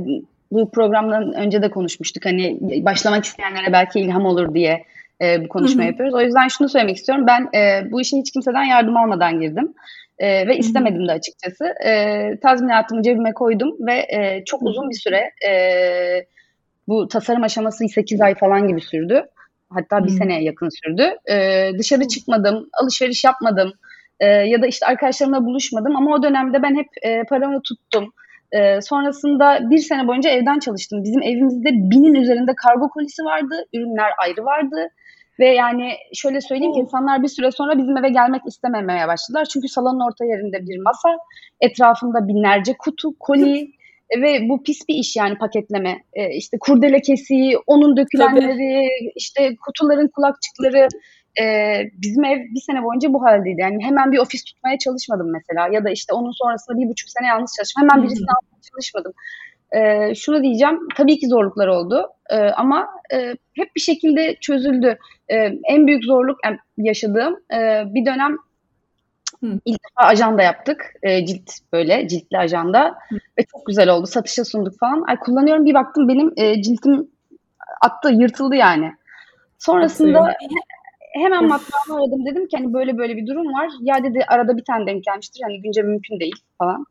bu 0.51 0.71
programdan 0.71 1.33
önce 1.33 1.61
de 1.61 1.69
konuşmuştuk. 1.69 2.25
Hani 2.25 2.57
başlamak 2.85 3.25
isteyenlere 3.25 3.73
belki 3.73 3.99
ilham 3.99 4.25
olur 4.25 4.53
diye 4.53 4.83
e, 5.21 5.43
bu 5.43 5.47
konuşma 5.47 5.83
yapıyoruz. 5.83 6.15
O 6.15 6.21
yüzden 6.21 6.47
şunu 6.47 6.69
söylemek 6.69 6.97
istiyorum. 6.97 7.25
Ben 7.27 7.59
e, 7.59 7.91
bu 7.91 8.01
işe 8.01 8.17
hiç 8.17 8.31
kimseden 8.31 8.63
yardım 8.63 8.97
almadan 8.97 9.39
girdim. 9.39 9.73
E, 10.19 10.47
ve 10.47 10.57
istemedim 10.57 11.07
de 11.07 11.11
açıkçası. 11.11 11.65
E, 11.85 12.39
tazminatımı 12.41 13.01
cebime 13.01 13.33
koydum 13.33 13.75
ve 13.79 13.93
e, 13.93 14.43
çok 14.45 14.61
uzun 14.61 14.89
bir 14.89 14.95
süre 14.95 15.31
e, 15.49 15.51
bu 16.87 17.07
tasarım 17.07 17.43
aşaması 17.43 17.87
8 17.87 18.21
ay 18.21 18.35
falan 18.35 18.67
gibi 18.67 18.81
sürdü. 18.81 19.25
Hatta 19.69 20.03
bir 20.03 20.09
Hı. 20.09 20.13
seneye 20.13 20.43
yakın 20.43 20.69
sürdü. 20.69 21.15
E, 21.31 21.69
dışarı 21.79 22.07
çıkmadım, 22.07 22.69
alışveriş 22.81 23.23
yapmadım. 23.23 23.73
E, 24.19 24.25
ya 24.27 24.61
da 24.61 24.67
işte 24.67 24.85
arkadaşlarımla 24.85 25.45
buluşmadım 25.45 25.95
ama 25.95 26.15
o 26.15 26.23
dönemde 26.23 26.63
ben 26.63 26.75
hep 26.75 26.87
e, 27.01 27.23
paramı 27.23 27.61
tuttum. 27.61 28.13
E, 28.51 28.81
sonrasında 28.81 29.59
bir 29.69 29.77
sene 29.77 30.07
boyunca 30.07 30.29
evden 30.29 30.59
çalıştım. 30.59 31.03
Bizim 31.03 31.21
evimizde 31.23 31.69
binin 31.71 32.13
üzerinde 32.13 32.51
kargo 32.55 32.89
kolisi 32.89 33.23
vardı, 33.23 33.65
ürünler 33.73 34.11
ayrı 34.17 34.45
vardı. 34.45 34.89
Ve 35.39 35.47
yani 35.47 35.91
şöyle 36.13 36.41
söyleyeyim 36.41 36.73
ki 36.73 36.79
insanlar 36.79 37.23
bir 37.23 37.27
süre 37.27 37.51
sonra 37.51 37.77
bizim 37.77 37.97
eve 37.97 38.09
gelmek 38.09 38.41
istememeye 38.47 39.07
başladılar. 39.07 39.45
Çünkü 39.45 39.67
salonun 39.67 40.07
orta 40.07 40.25
yerinde 40.25 40.59
bir 40.67 40.77
masa, 40.77 41.17
etrafında 41.61 42.27
binlerce 42.27 42.73
kutu, 42.79 43.19
koli 43.19 43.71
ve 44.21 44.49
bu 44.49 44.63
pis 44.63 44.87
bir 44.89 44.95
iş 44.95 45.15
yani 45.15 45.37
paketleme. 45.37 46.03
E, 46.13 46.29
işte 46.35 46.57
kurdele 46.59 47.01
kesiği, 47.01 47.57
onun 47.67 47.97
dökülenleri, 47.97 48.87
işte 49.15 49.55
kutuların 49.65 50.07
kulakçıkları. 50.07 50.87
E, 51.41 51.43
bizim 52.01 52.25
ev 52.25 52.39
bir 52.39 52.61
sene 52.61 52.83
boyunca 52.83 53.13
bu 53.13 53.23
haldeydi. 53.23 53.61
Yani 53.61 53.83
hemen 53.83 54.11
bir 54.11 54.17
ofis 54.17 54.43
tutmaya 54.43 54.77
çalışmadım 54.77 55.31
mesela. 55.31 55.67
Ya 55.73 55.83
da 55.83 55.89
işte 55.89 56.13
onun 56.13 56.31
sonrasında 56.31 56.77
bir 56.77 56.89
buçuk 56.89 57.09
sene 57.09 57.27
yalnız 57.27 57.51
çalıştım. 57.57 57.83
Hemen 57.83 58.03
birisini 58.03 58.27
almaya 58.27 58.61
çalışmadım. 58.71 59.13
E, 59.71 60.15
şunu 60.15 60.43
diyeceğim, 60.43 60.79
tabii 60.95 61.19
ki 61.19 61.27
zorluklar 61.27 61.67
oldu 61.67 62.07
e, 62.29 62.37
ama 62.37 62.87
e, 63.13 63.35
hep 63.53 63.75
bir 63.75 63.81
şekilde 63.81 64.35
çözüldü. 64.35 64.97
E, 65.29 65.35
en 65.69 65.87
büyük 65.87 66.03
zorluk 66.03 66.39
yani 66.45 66.57
yaşadığım 66.77 67.39
e, 67.53 67.83
bir 67.85 68.05
dönem 68.05 68.37
Hı. 69.43 69.59
ilk 69.65 69.79
defa 69.83 70.07
ajanda 70.07 70.43
yaptık. 70.43 70.93
E, 71.03 71.25
cilt 71.25 71.51
böyle 71.73 72.07
ciltli 72.07 72.37
ajanda 72.37 72.95
Hı. 73.09 73.15
ve 73.15 73.43
çok 73.51 73.65
güzel 73.65 73.89
oldu. 73.89 74.07
Satışa 74.07 74.45
sunduk 74.45 74.79
falan. 74.79 75.03
Ay 75.07 75.19
kullanıyorum 75.19 75.65
bir 75.65 75.73
baktım 75.73 76.07
benim 76.07 76.33
e, 76.37 76.61
ciltim 76.61 77.07
attı, 77.81 78.09
yırtıldı 78.11 78.55
yani. 78.55 78.91
Sonrasında 79.59 80.33
hemen 81.13 81.43
Of. 81.43 81.49
matbaamı 81.49 82.03
aradım. 82.03 82.25
Dedim 82.25 82.47
ki 82.47 82.57
hani 82.57 82.73
böyle 82.73 82.97
böyle 82.97 83.17
bir 83.17 83.27
durum 83.27 83.53
var. 83.53 83.69
Ya 83.81 84.03
dedi 84.03 84.19
arada 84.27 84.57
bir 84.57 84.63
tane 84.63 84.87
denk 84.87 85.03
gelmiştir. 85.03 85.41
Hani 85.43 85.61
günce 85.61 85.81
mümkün 85.81 86.19
değil 86.19 86.35
falan. 86.57 86.85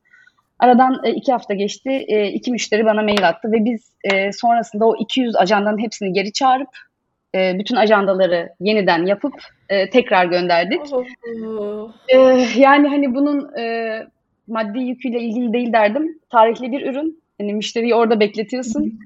Aradan 0.65 1.01
e, 1.05 1.11
iki 1.11 1.33
hafta 1.33 1.55
geçti. 1.55 1.91
E, 2.09 2.29
iki 2.29 2.51
müşteri 2.51 2.85
bana 2.85 3.03
mail 3.03 3.29
attı 3.29 3.53
ve 3.53 3.65
biz 3.65 3.93
e, 4.05 4.33
sonrasında 4.33 4.87
o 4.87 4.97
200 4.97 5.37
ajandanın 5.37 5.79
hepsini 5.79 6.13
geri 6.13 6.33
çağırıp 6.33 6.69
e, 7.35 7.59
bütün 7.59 7.77
ajandaları 7.77 8.49
yeniden 8.61 9.07
yapıp 9.07 9.35
e, 9.69 9.91
tekrar 9.91 10.25
gönderdik. 10.27 10.81
Oh. 10.93 11.93
E, 12.09 12.19
yani 12.57 12.89
hani 12.89 13.15
bunun 13.15 13.59
e, 13.59 14.07
maddi 14.47 14.79
yüküyle 14.79 15.21
ilgili 15.21 15.53
değil 15.53 15.73
derdim. 15.73 16.19
Tarihli 16.31 16.73
bir 16.73 16.87
ürün. 16.91 17.23
Hani 17.41 17.55
müşteriyi 17.55 17.95
orada 17.95 18.21
bekletiyorsun. 18.21 18.99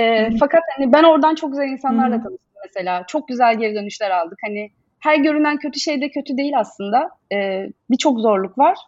E, 0.00 0.30
fakat 0.40 0.62
hani 0.76 0.92
ben 0.92 1.02
oradan 1.02 1.34
çok 1.34 1.50
güzel 1.50 1.68
insanlarla 1.68 2.16
tanıştım 2.22 2.38
mesela. 2.64 3.04
Çok 3.06 3.28
güzel 3.28 3.58
geri 3.58 3.74
dönüşler 3.74 4.10
aldık. 4.10 4.38
Hani 4.46 4.70
her 4.98 5.16
görünen 5.16 5.56
kötü 5.56 5.80
şey 5.80 6.00
de 6.00 6.08
kötü 6.08 6.36
değil 6.36 6.58
aslında. 6.58 7.10
E, 7.32 7.68
Birçok 7.90 8.20
zorluk 8.20 8.58
var 8.58 8.78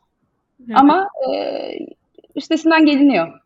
Evet. 0.66 0.76
ama 0.78 1.08
e, 1.30 1.32
üstesinden 2.38 2.86
geliniyor. 2.86 3.40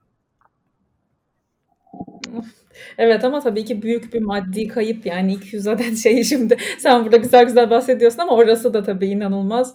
Evet 2.98 3.24
ama 3.24 3.40
tabii 3.40 3.64
ki 3.64 3.82
büyük 3.82 4.14
bir 4.14 4.20
maddi 4.20 4.68
kayıp 4.68 5.06
yani 5.06 5.32
200 5.32 5.66
adet 5.66 5.98
şeyi 5.98 6.24
şimdi 6.24 6.56
sen 6.78 7.04
burada 7.04 7.16
güzel 7.16 7.44
güzel 7.44 7.70
bahsediyorsun 7.70 8.18
ama 8.18 8.32
orası 8.32 8.74
da 8.74 8.82
tabii 8.82 9.08
inanılmaz 9.08 9.74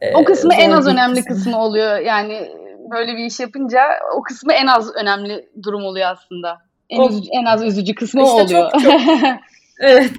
e, 0.00 0.14
O 0.14 0.24
kısmı 0.24 0.54
en 0.54 0.70
az 0.70 0.86
önemli 0.86 1.24
kısmı 1.24 1.62
oluyor. 1.62 1.98
Yani 1.98 2.48
böyle 2.90 3.12
bir 3.12 3.24
iş 3.24 3.40
yapınca 3.40 3.80
o 4.16 4.22
kısmı 4.22 4.52
en 4.52 4.66
az 4.66 4.96
önemli 4.96 5.48
durum 5.62 5.84
oluyor 5.84 6.08
aslında. 6.10 6.58
En, 6.90 7.00
O 7.00 7.08
üzücü, 7.08 7.28
en 7.32 7.44
az 7.44 7.64
üzücü 7.64 7.94
kısmı 7.94 8.22
işte 8.22 8.42
oluyor. 8.42 8.70
çok 8.70 8.82
çok 8.82 8.92
evet 9.80 10.10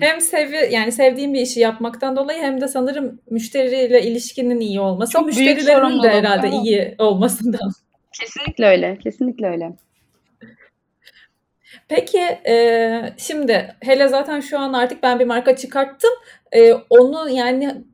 hem 0.00 0.20
sevi 0.20 0.74
yani 0.74 0.92
sevdiğim 0.92 1.34
bir 1.34 1.40
işi 1.40 1.60
yapmaktan 1.60 2.16
dolayı 2.16 2.42
hem 2.42 2.60
de 2.60 2.68
sanırım 2.68 3.20
müşteriyle 3.30 4.02
ilişkinin 4.02 4.60
iyi 4.60 4.80
olması, 4.80 5.12
Çok 5.12 5.26
müşterilerin 5.26 6.02
de 6.02 6.10
herhalde 6.10 6.46
Evet. 6.48 6.64
iyi 6.64 6.94
olmasından. 6.98 7.70
Kesinlikle 8.20 8.66
öyle. 8.66 8.98
Kesinlikle 8.98 9.46
öyle. 9.46 9.72
Peki 11.88 12.18
e, 12.48 13.14
şimdi 13.16 13.74
hele 13.80 14.08
zaten 14.08 14.40
şu 14.40 14.58
an 14.58 14.72
artık 14.72 15.02
ben 15.02 15.18
bir 15.18 15.24
marka 15.24 15.56
çıkarttım. 15.56 16.10
E, 16.52 16.72
onu 16.90 17.30
yani 17.30 17.84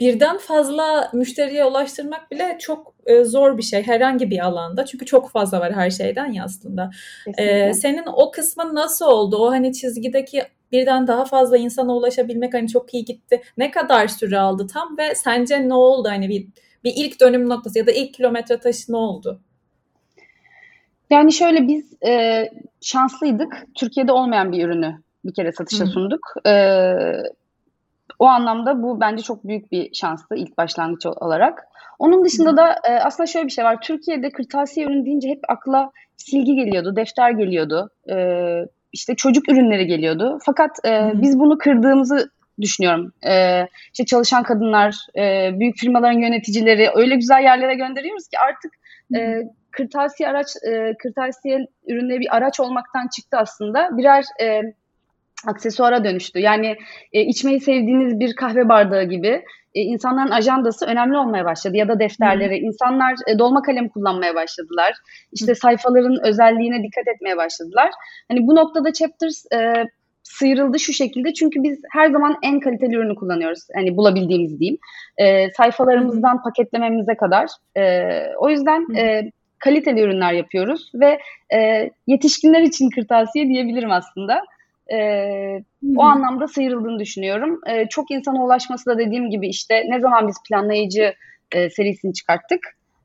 birden 0.00 0.38
fazla 0.38 1.10
müşteriye 1.12 1.64
ulaştırmak 1.64 2.30
bile 2.30 2.56
çok 2.60 2.94
e, 3.06 3.24
zor 3.24 3.58
bir 3.58 3.62
şey 3.62 3.82
herhangi 3.82 4.30
bir 4.30 4.38
alanda. 4.38 4.86
Çünkü 4.86 5.06
çok 5.06 5.30
fazla 5.30 5.60
var 5.60 5.72
her 5.72 5.90
şeyden 5.90 6.32
ya 6.32 6.44
aslında. 6.44 6.90
E, 7.38 7.74
senin 7.74 8.04
o 8.06 8.30
kısmın 8.30 8.74
nasıl 8.74 9.06
oldu? 9.06 9.36
O 9.36 9.50
hani 9.50 9.72
çizgideki 9.72 10.42
birden 10.72 11.06
daha 11.06 11.24
fazla 11.24 11.56
insana 11.56 11.96
ulaşabilmek 11.96 12.54
hani 12.54 12.68
çok 12.68 12.94
iyi 12.94 13.04
gitti. 13.04 13.42
Ne 13.58 13.70
kadar 13.70 14.08
süre 14.08 14.38
aldı 14.38 14.66
tam 14.66 14.98
ve 14.98 15.14
sence 15.14 15.68
ne 15.68 15.74
oldu? 15.74 16.08
Hani 16.08 16.28
bir 16.28 16.46
bir 16.84 16.92
ilk 16.96 17.20
dönüm 17.20 17.48
noktası 17.48 17.78
ya 17.78 17.86
da 17.86 17.92
ilk 17.92 18.14
kilometre 18.14 18.60
taşı 18.60 18.92
ne 18.92 18.96
oldu? 18.96 19.40
Yani 21.10 21.32
şöyle 21.32 21.68
biz 21.68 22.02
e, 22.06 22.44
şanslıydık. 22.80 23.66
Türkiye'de 23.74 24.12
olmayan 24.12 24.52
bir 24.52 24.64
ürünü 24.64 25.02
bir 25.24 25.34
kere 25.34 25.52
satışa 25.52 25.84
hı. 25.84 25.88
sunduk. 25.88 26.20
E, 26.46 26.52
o 28.18 28.26
anlamda 28.26 28.82
bu 28.82 29.00
bence 29.00 29.22
çok 29.22 29.44
büyük 29.44 29.72
bir 29.72 29.94
şanstı 29.94 30.34
ilk 30.34 30.58
başlangıç 30.58 31.06
olarak. 31.06 31.64
Onun 31.98 32.24
dışında 32.24 32.52
hı. 32.52 32.56
da 32.56 32.72
e, 32.88 32.92
aslında 32.92 33.26
şöyle 33.26 33.46
bir 33.46 33.52
şey 33.52 33.64
var. 33.64 33.80
Türkiye'de 33.80 34.30
kırtasiye 34.30 34.86
ürün 34.86 35.04
deyince 35.04 35.28
hep 35.28 35.40
akla 35.48 35.90
silgi 36.16 36.54
geliyordu, 36.54 36.96
defter 36.96 37.30
geliyordu, 37.30 37.90
e, 38.10 38.14
işte 38.98 39.14
çocuk 39.14 39.48
ürünleri 39.48 39.86
geliyordu. 39.86 40.38
Fakat 40.46 40.70
e, 40.86 41.12
biz 41.14 41.38
bunu 41.38 41.58
kırdığımızı 41.58 42.30
düşünüyorum. 42.60 43.12
E, 43.26 43.66
işte 43.92 44.04
çalışan 44.04 44.42
kadınlar, 44.42 44.96
e, 45.16 45.50
büyük 45.60 45.76
firmaların 45.76 46.20
yöneticileri 46.20 46.90
öyle 46.94 47.14
güzel 47.14 47.42
yerlere 47.42 47.74
gönderiyoruz 47.74 48.28
ki 48.28 48.36
artık 48.48 48.72
e, 49.16 49.42
kırtasiye 49.70 50.28
araç, 50.28 50.46
e, 50.70 50.94
kırtasiye 51.02 51.66
ürünleri 51.86 52.20
bir 52.20 52.36
araç 52.36 52.60
olmaktan 52.60 53.08
çıktı 53.16 53.36
aslında. 53.36 53.96
Birer 53.96 54.24
e, 54.42 54.62
aksesuara 55.46 56.04
dönüştü. 56.04 56.38
Yani 56.38 56.76
e, 57.12 57.20
içmeyi 57.20 57.60
sevdiğiniz 57.60 58.20
bir 58.20 58.36
kahve 58.36 58.68
bardağı 58.68 59.04
gibi 59.04 59.42
e, 59.74 59.80
insanların 59.80 60.30
ajandası 60.30 60.86
önemli 60.86 61.18
olmaya 61.18 61.44
başladı 61.44 61.76
ya 61.76 61.88
da 61.88 61.92
Hı 61.92 61.96
hı. 61.96 62.00
defterleri. 62.00 62.58
İnsanlar 62.58 63.14
e, 63.26 63.38
dolma 63.38 63.62
kalem 63.62 63.88
kullanmaya 63.88 64.34
başladılar. 64.34 64.90
Hı. 64.90 65.28
İşte 65.32 65.54
sayfaların 65.54 66.26
özelliğine 66.26 66.82
dikkat 66.82 67.08
etmeye 67.08 67.36
başladılar. 67.36 67.90
Hani 68.28 68.46
bu 68.46 68.56
noktada 68.56 68.92
Chapters 68.92 69.44
e, 69.52 69.84
sıyrıldı 70.22 70.78
şu 70.78 70.92
şekilde 70.92 71.34
çünkü 71.34 71.62
biz 71.62 71.80
her 71.92 72.10
zaman 72.10 72.36
en 72.42 72.60
kaliteli 72.60 72.96
ürünü 72.96 73.14
kullanıyoruz. 73.14 73.60
Hani 73.74 73.96
bulabildiğimiz 73.96 74.60
diyeyim. 74.60 74.78
E, 75.18 75.42
Hı 75.42 75.46
hı. 75.46 75.50
sayfalarımızdan 75.56 76.42
paketlememize 76.42 77.16
kadar. 77.16 77.48
E, 77.76 78.12
o 78.38 78.50
yüzden 78.50 78.86
hı. 78.88 78.96
e, 78.96 79.30
kaliteli 79.58 80.00
ürünler 80.00 80.32
yapıyoruz 80.32 80.90
ve 80.94 81.18
e, 81.54 81.90
yetişkinler 82.06 82.62
için 82.62 82.90
kırtasiye 82.90 83.48
diyebilirim 83.48 83.90
aslında. 83.90 84.42
E, 84.92 84.98
o 85.96 86.02
anlamda 86.02 86.48
sıyrıldığını 86.48 86.98
düşünüyorum. 86.98 87.60
E, 87.66 87.88
çok 87.88 88.10
insana 88.10 88.44
ulaşması 88.44 88.90
da 88.90 88.98
dediğim 88.98 89.30
gibi 89.30 89.48
işte 89.48 89.84
ne 89.88 90.00
zaman 90.00 90.28
biz 90.28 90.36
planlayıcı 90.48 91.14
e, 91.52 91.70
serisini 91.70 92.14
çıkarttık. 92.14 92.60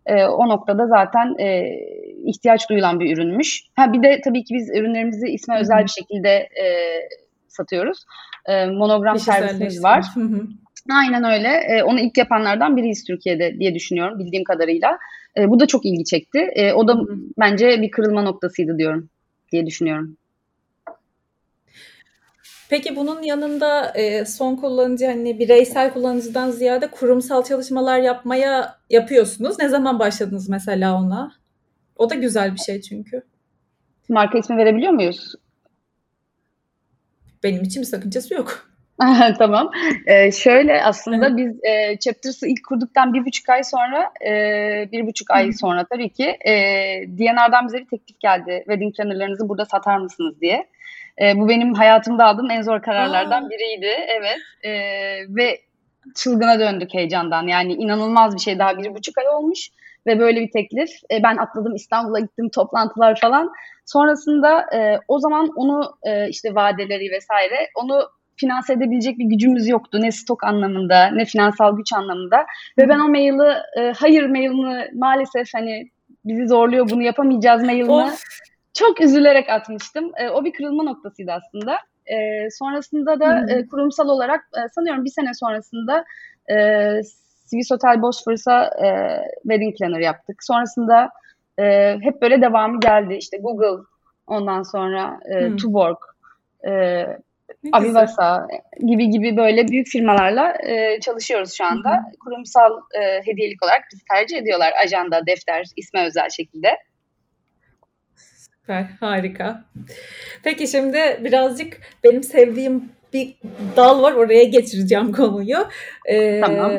E, 0.06 0.26
o 0.26 0.50
noktada 0.50 0.88
zaten 0.88 1.36
e, 1.40 1.78
ihtiyaç 2.26 2.70
duyulan 2.70 3.00
bir 3.00 3.18
ürünmüş. 3.18 3.62
Ha 3.76 3.94
bir 3.94 4.04
de 4.04 4.22
tabii 4.24 4.44
ki 4.44 4.54
biz 4.54 4.70
ürünlerimizi 4.70 5.28
isme 5.28 5.60
özel 5.60 5.84
bir 5.84 5.90
şekilde 5.90 6.30
e, 6.30 6.66
satıyoruz. 7.48 8.06
E, 8.46 8.66
monogram 8.66 9.20
servisimiz 9.20 9.84
var. 9.84 10.02
Kişiselleştirmiş. 10.02 10.38
Hı 10.38 10.44
hı. 10.44 10.48
Aynen 10.92 11.24
öyle. 11.24 11.48
E, 11.48 11.84
onu 11.84 12.00
ilk 12.00 12.18
yapanlardan 12.18 12.78
biriyiz 12.78 13.04
Türkiye'de 13.04 13.60
diye 13.60 13.76
düşünüyorum 13.76 14.20
bildiğim 14.20 14.44
kadarıyla. 14.44 14.98
E, 15.38 15.50
bu 15.50 15.60
da 15.60 15.68
çok 15.68 15.86
ilgi 15.86 16.04
çekti. 16.04 16.40
E, 16.40 16.74
o 16.74 16.88
da 16.88 16.94
Hı 16.94 16.98
hı. 16.98 17.18
bence 17.40 17.82
bir 17.82 17.92
kırılma 17.92 18.22
noktasıydı 18.22 18.78
diyorum 18.78 19.10
diye 19.52 19.66
düşünüyorum. 19.66 20.18
Peki 22.70 22.96
bunun 22.96 23.22
yanında 23.22 23.92
e, 23.96 24.26
son 24.26 24.56
kullanıcı 24.56 25.06
hani 25.06 25.40
bireysel 25.40 25.94
kullanıcıdan 25.94 26.52
ziyade 26.52 26.88
kurumsal 26.88 27.44
çalışmalar 27.44 28.00
yapmaya 28.00 28.76
yapıyorsunuz. 28.90 29.60
Ne 29.60 29.70
zaman 29.70 30.00
başladınız 30.00 30.50
mesela 30.50 30.96
ona? 30.96 31.32
O 31.96 32.10
da 32.10 32.16
güzel 32.16 32.54
bir 32.54 32.60
şey 32.60 32.82
çünkü. 32.82 33.24
Marka 34.10 34.38
ismi 34.38 34.58
verebiliyor 34.58 34.92
muyuz? 34.92 35.36
Benim 37.44 37.64
için 37.64 37.82
bir 37.82 37.88
sakıncası 37.88 38.34
yok. 38.34 38.74
Tamam. 39.38 39.72
Ee, 40.06 40.32
şöyle 40.32 40.84
aslında 40.84 41.38
biz 41.38 41.64
e, 41.64 42.00
Chapters'ı 42.00 42.48
ilk 42.48 42.66
kurduktan 42.66 43.14
bir 43.14 43.26
buçuk 43.26 43.50
ay 43.50 43.64
sonra, 43.64 44.12
e, 44.28 44.32
bir 44.92 45.08
buçuk 45.08 45.32
ay 45.32 45.54
sonra 45.54 45.86
tabii 45.92 46.10
ki 46.10 46.38
e, 46.46 46.54
DNR'dan 47.08 47.68
bize 47.68 47.78
bir 47.78 47.86
teklif 47.86 48.20
geldi. 48.20 48.58
Wedding 48.58 48.96
plannerlarınızı 48.96 49.50
burada 49.50 49.66
satar 49.66 49.98
mısınız 49.98 50.42
diye. 50.42 50.68
E, 51.22 51.38
bu 51.38 51.50
benim 51.50 51.74
hayatımda 51.74 52.26
aldığım 52.26 52.52
en 52.52 52.62
zor 52.62 52.82
kararlardan 52.82 53.44
Aa. 53.44 53.50
biriydi. 53.50 53.92
Evet. 54.08 54.38
E, 54.64 54.72
ve 55.36 55.60
çılgına 56.16 56.60
döndük 56.60 56.94
heyecandan. 56.94 57.48
Yani 57.48 57.74
inanılmaz 57.74 58.36
bir 58.36 58.42
şey. 58.42 58.60
Daha 58.60 58.78
bir 58.78 58.96
buçuk 58.96 59.18
ay 59.18 59.28
olmuş 59.28 59.70
ve 60.08 60.20
böyle 60.20 60.42
bir 60.42 60.52
teklif. 60.52 60.90
E, 61.12 61.24
ben 61.24 61.38
atladım 61.38 61.76
İstanbul'a 61.76 62.20
gittim 62.20 62.50
toplantılar 62.50 63.20
falan. 63.20 63.52
Sonrasında 63.86 64.66
e, 64.76 65.00
o 65.08 65.20
zaman 65.20 65.50
onu 65.56 65.94
e, 66.04 66.30
işte 66.30 66.56
vadeleri 66.56 67.12
vesaire 67.12 67.70
onu 67.76 68.10
finanse 68.38 68.74
edebilecek 68.74 69.20
bir 69.20 69.26
gücümüz 69.26 69.68
yoktu. 69.68 70.00
Ne 70.02 70.12
stok 70.12 70.44
anlamında 70.44 71.08
ne 71.08 71.26
finansal 71.26 71.78
güç 71.78 71.94
anlamında. 71.94 72.38
Hı 72.38 72.44
Ve 72.78 72.90
ben 72.90 73.00
o 73.00 73.08
maili 73.08 73.58
e, 73.78 73.94
hayır 73.98 74.26
mailini 74.26 74.90
maalesef 74.94 75.48
hani 75.54 75.90
bizi 76.26 76.48
zorluyor 76.48 76.90
bunu 76.90 77.04
yapamayacağız 77.04 77.64
mailini 77.64 77.92
Of. 77.92 78.24
Çok 78.74 79.02
üzülerek 79.02 79.50
atmıştım. 79.50 80.12
E, 80.18 80.30
o 80.30 80.46
bir 80.46 80.54
kırılma 80.54 80.84
noktasıydı 80.84 81.32
aslında. 81.32 81.78
E, 82.06 82.50
sonrasında 82.50 83.20
da 83.20 83.28
Hı. 83.28 83.50
e, 83.50 83.68
kurumsal 83.68 84.10
olarak 84.10 84.42
e, 84.58 84.70
sanıyorum 84.76 85.06
bir 85.06 85.10
sene 85.10 85.34
sonrasında 85.34 86.06
e, 86.52 86.56
Swiss 87.46 87.72
Hotel 87.72 88.02
Bosphorus'a 88.02 88.66
e, 88.66 89.20
wedding 89.42 89.78
planner 89.78 90.00
yaptık. 90.00 90.44
Sonrasında 90.44 91.10
e, 91.60 91.64
hep 92.02 92.22
böyle 92.22 92.42
devamı 92.42 92.80
geldi. 92.80 93.14
İşte 93.14 93.38
Google, 93.38 93.84
ondan 94.28 94.64
sonra 94.64 95.20
e, 95.32 95.36
Hı. 95.36 95.56
Tuborg, 95.56 95.98
e. 96.68 97.06
Avivasa 97.72 98.48
gibi 98.88 99.10
gibi 99.10 99.38
böyle 99.38 99.68
büyük 99.68 99.88
firmalarla 99.88 100.54
e, 100.68 101.00
çalışıyoruz 101.00 101.54
şu 101.54 101.66
anda. 101.66 101.90
Hı 101.90 101.94
hı. 101.94 102.18
Kurumsal 102.24 102.72
e, 103.02 103.22
hediyelik 103.26 103.64
olarak 103.64 103.82
bizi 103.94 104.04
tercih 104.06 104.38
ediyorlar. 104.38 104.74
Ajanda, 104.84 105.26
defter, 105.28 105.66
isme 105.76 106.06
özel 106.06 106.30
şekilde. 106.30 106.68
Süper, 108.64 108.86
harika. 109.00 109.64
Peki 110.44 110.68
şimdi 110.68 110.98
birazcık 111.24 111.78
benim 112.04 112.24
sevdiğim 112.24 112.84
bir 113.14 113.34
dal 113.78 114.02
var, 114.02 114.14
oraya 114.14 114.44
geçireceğim 114.44 115.12
konuyu. 115.12 115.58
Ee, 116.06 116.42
Tamam. 116.42 116.72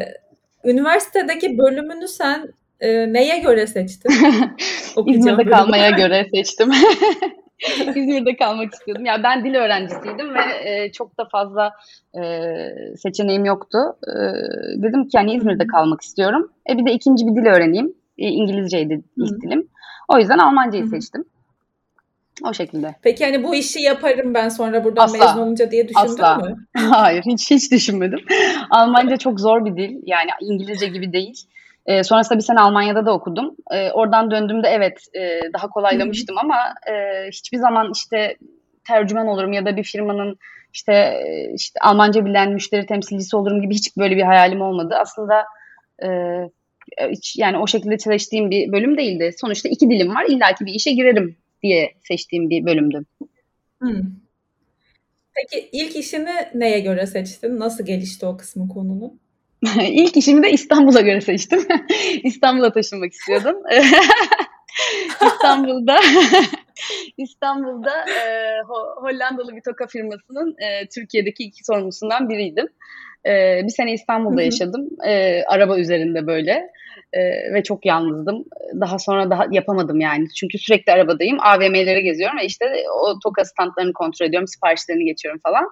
üniversitedeki 0.64 1.58
bölümünü 1.58 2.08
sen 2.08 2.52
e, 2.80 3.12
neye 3.12 3.38
göre 3.38 3.66
seçtin? 3.66 4.10
İzmir'de 5.06 5.44
kalmaya 5.44 5.90
göre 5.98 6.26
seçtim. 6.34 6.70
İzmir'de 7.94 8.36
kalmak 8.36 8.74
istiyordum. 8.74 9.06
Ya 9.06 9.22
ben 9.22 9.44
dil 9.44 9.54
öğrencisiydim 9.54 10.34
ve 10.34 10.70
e, 10.70 10.92
çok 10.92 11.18
da 11.18 11.24
fazla 11.32 11.72
e, 12.14 12.22
seçeneğim 12.96 13.44
yoktu. 13.44 13.78
E, 14.08 14.14
dedim 14.82 15.08
ki 15.08 15.16
yani 15.16 15.34
İzmir'de 15.34 15.66
kalmak 15.66 16.00
istiyorum. 16.00 16.52
E 16.70 16.78
bir 16.78 16.86
de 16.86 16.92
ikinci 16.92 17.26
bir 17.26 17.42
dil 17.42 17.46
öğreneyim. 17.46 17.94
E, 18.18 18.28
İngilizceydi 18.28 19.00
ilk 19.16 19.42
dilim. 19.42 19.68
O 20.08 20.18
yüzden 20.18 20.38
Almancayı 20.38 20.86
seçtim. 20.86 21.24
O 22.42 22.52
şekilde. 22.52 22.94
Peki 23.02 23.24
hani 23.24 23.44
bu 23.44 23.54
işi 23.54 23.80
yaparım 23.80 24.34
ben 24.34 24.48
sonra 24.48 24.84
buradan 24.84 25.04
Asla. 25.04 25.18
mezun 25.18 25.40
olunca 25.40 25.70
diye 25.70 25.88
düşündün 25.88 26.22
Asla. 26.22 26.36
mü? 26.36 26.56
Hayır, 26.90 27.22
hiç 27.26 27.50
hiç 27.50 27.72
düşünmedim. 27.72 28.20
Almanca 28.70 29.16
çok 29.16 29.40
zor 29.40 29.64
bir 29.64 29.76
dil. 29.76 29.96
Yani 30.06 30.30
İngilizce 30.40 30.86
gibi 30.86 31.12
değil. 31.12 31.46
E, 31.86 32.04
sonrasında 32.04 32.38
bir 32.38 32.44
sene 32.44 32.60
Almanya'da 32.60 33.06
da 33.06 33.12
okudum. 33.12 33.56
E, 33.70 33.90
oradan 33.90 34.30
döndüğümde 34.30 34.68
evet 34.68 34.98
e, 35.14 35.40
daha 35.54 35.68
kolaylamıştım 35.68 36.38
ama 36.38 36.56
e, 36.86 37.26
hiçbir 37.28 37.58
zaman 37.58 37.90
işte 37.94 38.36
tercüman 38.88 39.26
olurum 39.26 39.52
ya 39.52 39.66
da 39.66 39.76
bir 39.76 39.84
firmanın 39.84 40.38
işte 40.72 40.92
e, 40.92 41.54
işte 41.54 41.80
Almanca 41.82 42.24
bilen 42.24 42.52
müşteri 42.52 42.86
temsilcisi 42.86 43.36
olurum 43.36 43.62
gibi 43.62 43.74
hiç 43.74 43.96
böyle 43.96 44.16
bir 44.16 44.22
hayalim 44.22 44.60
olmadı. 44.60 44.96
Aslında 45.00 45.44
e, 46.02 46.08
hiç, 47.10 47.36
yani 47.36 47.58
o 47.58 47.66
şekilde 47.66 47.98
çalıştığım 47.98 48.50
bir 48.50 48.72
bölüm 48.72 48.98
değildi. 48.98 49.30
Sonuçta 49.40 49.68
iki 49.68 49.90
dilim 49.90 50.14
var. 50.14 50.24
İlla 50.28 50.54
ki 50.54 50.66
bir 50.66 50.74
işe 50.74 50.92
girerim 50.92 51.36
diye 51.64 51.94
seçtiğim 52.08 52.50
bir 52.50 52.66
bölümdü. 52.66 53.04
Hı. 53.82 54.02
Peki 55.34 55.68
ilk 55.72 55.96
işini 55.96 56.34
neye 56.54 56.80
göre 56.80 57.06
seçtin? 57.06 57.60
Nasıl 57.60 57.86
gelişti 57.86 58.26
o 58.26 58.36
kısmı 58.36 58.68
konunun? 58.68 59.20
İlk 59.80 60.16
işimi 60.16 60.42
de 60.42 60.50
İstanbul'a 60.50 61.00
göre 61.00 61.20
seçtim. 61.20 61.66
İstanbul'a 62.22 62.72
taşınmak 62.72 63.12
istiyordum. 63.12 63.56
İstanbul'da 65.26 66.00
İstanbul'da 67.16 67.90
e, 67.90 68.24
Ho- 68.60 69.02
Hollandalı 69.02 69.56
bir 69.56 69.62
toka 69.62 69.86
firmasının 69.86 70.56
e, 70.58 70.88
Türkiye'deki 70.88 71.44
iki 71.44 71.64
sorumlusundan 71.64 72.28
biriydim. 72.28 72.68
E, 73.26 73.60
bir 73.64 73.72
sene 73.72 73.92
İstanbul'da 73.92 74.42
yaşadım. 74.42 74.88
E, 75.06 75.42
araba 75.42 75.78
üzerinde 75.78 76.26
böyle. 76.26 76.70
E, 77.14 77.54
ve 77.54 77.62
çok 77.62 77.86
yalnızdım. 77.86 78.44
Daha 78.80 78.98
sonra 78.98 79.30
daha 79.30 79.46
yapamadım 79.50 80.00
yani. 80.00 80.28
Çünkü 80.40 80.58
sürekli 80.58 80.92
arabadayım. 80.92 81.38
AVM'lere 81.40 82.00
geziyorum 82.00 82.38
ve 82.38 82.44
işte 82.44 82.64
o 83.02 83.18
toka 83.24 83.44
standlarını 83.44 83.92
kontrol 83.92 84.26
ediyorum. 84.26 84.48
Siparişlerini 84.48 85.04
geçiyorum 85.04 85.40
falan. 85.42 85.64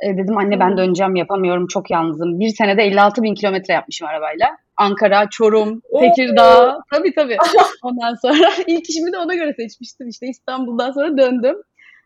E, 0.00 0.16
dedim 0.16 0.38
anne 0.38 0.60
ben 0.60 0.76
döneceğim 0.76 1.16
yapamıyorum 1.16 1.66
çok 1.66 1.90
yalnızım. 1.90 2.40
Bir 2.40 2.48
senede 2.48 2.82
56 2.82 3.22
bin 3.22 3.34
kilometre 3.34 3.74
yapmışım 3.74 4.08
arabayla. 4.08 4.56
Ankara, 4.76 5.28
Çorum. 5.30 5.82
Tekirdağ. 6.00 6.78
Tabii 6.94 7.14
tabii. 7.14 7.36
Ondan 7.82 8.14
sonra 8.14 8.50
ilk 8.66 8.90
işimi 8.90 9.12
de 9.12 9.18
ona 9.18 9.34
göre 9.34 9.52
seçmiştim. 9.52 10.08
İşte 10.08 10.26
İstanbul'dan 10.26 10.92
sonra 10.92 11.18
döndüm. 11.18 11.56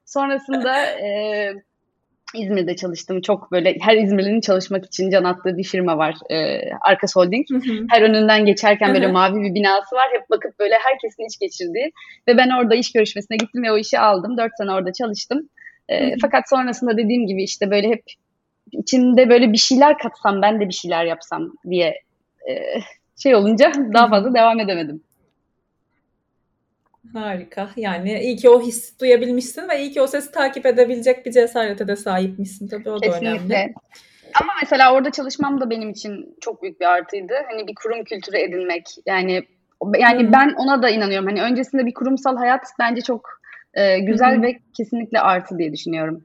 Sonrasında 0.05 0.85
e, 0.87 1.53
İzmir'de 2.35 2.77
çalıştım. 2.77 3.21
Çok 3.21 3.53
böyle 3.53 3.77
her 3.81 3.97
İzmirli'nin 3.97 4.41
çalışmak 4.41 4.85
için 4.85 5.11
can 5.11 5.25
attığı 5.25 5.57
bir 5.59 5.65
firma 5.65 5.99
var. 5.99 6.15
E, 6.31 6.61
Arkas 6.81 7.17
Holding. 7.17 7.51
Hı 7.51 7.57
hı. 7.57 7.87
Her 7.91 8.03
önünden 8.03 8.45
geçerken 8.45 8.89
Hı 8.89 8.95
böyle 8.95 9.07
hı. 9.07 9.13
mavi 9.13 9.43
bir 9.43 9.55
binası 9.55 9.97
var. 9.97 10.07
Hep 10.13 10.31
bakıp 10.31 10.59
böyle 10.59 10.75
herkesin 10.75 11.27
iç 11.27 11.39
geçirdiği. 11.39 11.93
Ve 12.29 12.37
ben 12.37 12.51
orada 12.51 12.75
iş 12.75 12.93
görüşmesine 12.93 13.37
gittim 13.37 13.63
ve 13.63 13.73
o 13.73 13.79
işi 13.79 13.99
aldım. 13.99 14.39
Dört 14.39 14.53
sene 14.59 14.73
orada 14.73 14.93
çalıştım. 14.93 15.39
Hı 15.91 15.95
E, 15.95 16.11
hı. 16.11 16.15
fakat 16.23 16.49
sonrasında 16.49 16.97
dediğim 16.97 17.27
gibi 17.27 17.43
işte 17.43 17.71
böyle 17.71 17.89
hep 17.89 18.03
içinde 18.73 19.29
böyle 19.29 19.53
bir 19.53 19.59
şeyler 19.59 19.99
katsam 19.99 20.43
ben 20.43 20.61
de 20.61 20.69
bir 20.69 20.75
şeyler 20.75 21.05
yapsam 21.05 21.53
diye 21.71 21.87
e, 22.51 22.53
şey 23.23 23.35
olunca 23.35 23.73
Hı 23.77 23.93
daha 23.95 24.07
hı. 24.07 24.11
fazla 24.11 24.35
devam 24.35 24.61
edemedim. 24.61 25.01
Harika. 27.13 27.71
Yani 27.77 28.21
iyi 28.21 28.37
ki 28.37 28.51
o 28.51 28.63
hissi 28.63 29.01
duyabilmişsin 29.01 29.69
ve 29.69 29.81
iyi 29.81 29.91
ki 29.91 30.01
o 30.01 30.07
sesi 30.07 30.33
takip 30.33 30.67
edebilecek 30.67 31.27
bir 31.27 31.33
cesarete 31.33 31.89
de 31.89 31.97
sahipmişsin. 31.97 32.69
Tabii 32.69 32.91
o 32.91 33.03
da 33.03 33.07
önemli. 33.07 33.25
Kesinlikle. 33.25 33.75
Ama 34.41 34.53
mesela 34.63 34.95
orada 34.95 35.11
çalışmam 35.11 35.61
da 35.61 35.71
benim 35.71 35.91
için 35.91 36.37
çok 36.41 36.63
büyük 36.63 36.81
bir 36.81 36.87
artıydı. 36.87 37.35
Hani 37.51 37.67
bir 37.67 37.75
kurum 37.75 38.05
kültürü 38.05 38.37
edinmek. 38.37 38.87
Yani 39.07 39.43
yani 39.99 40.29
Hı. 40.29 40.33
ben 40.33 40.55
ona 40.57 40.83
da 40.83 40.91
inanıyorum. 40.91 41.27
Hani 41.27 41.43
öncesinde 41.43 41.87
bir 41.87 41.95
kurumsal 41.95 42.37
hayat 42.37 42.65
bence 42.79 43.01
çok 43.01 43.41
e, 43.75 43.99
güzel 43.99 44.37
hı. 44.37 44.43
ve 44.43 44.59
kesinlikle 44.77 45.21
artı 45.21 45.59
diye 45.59 45.73
düşünüyorum. 45.73 46.25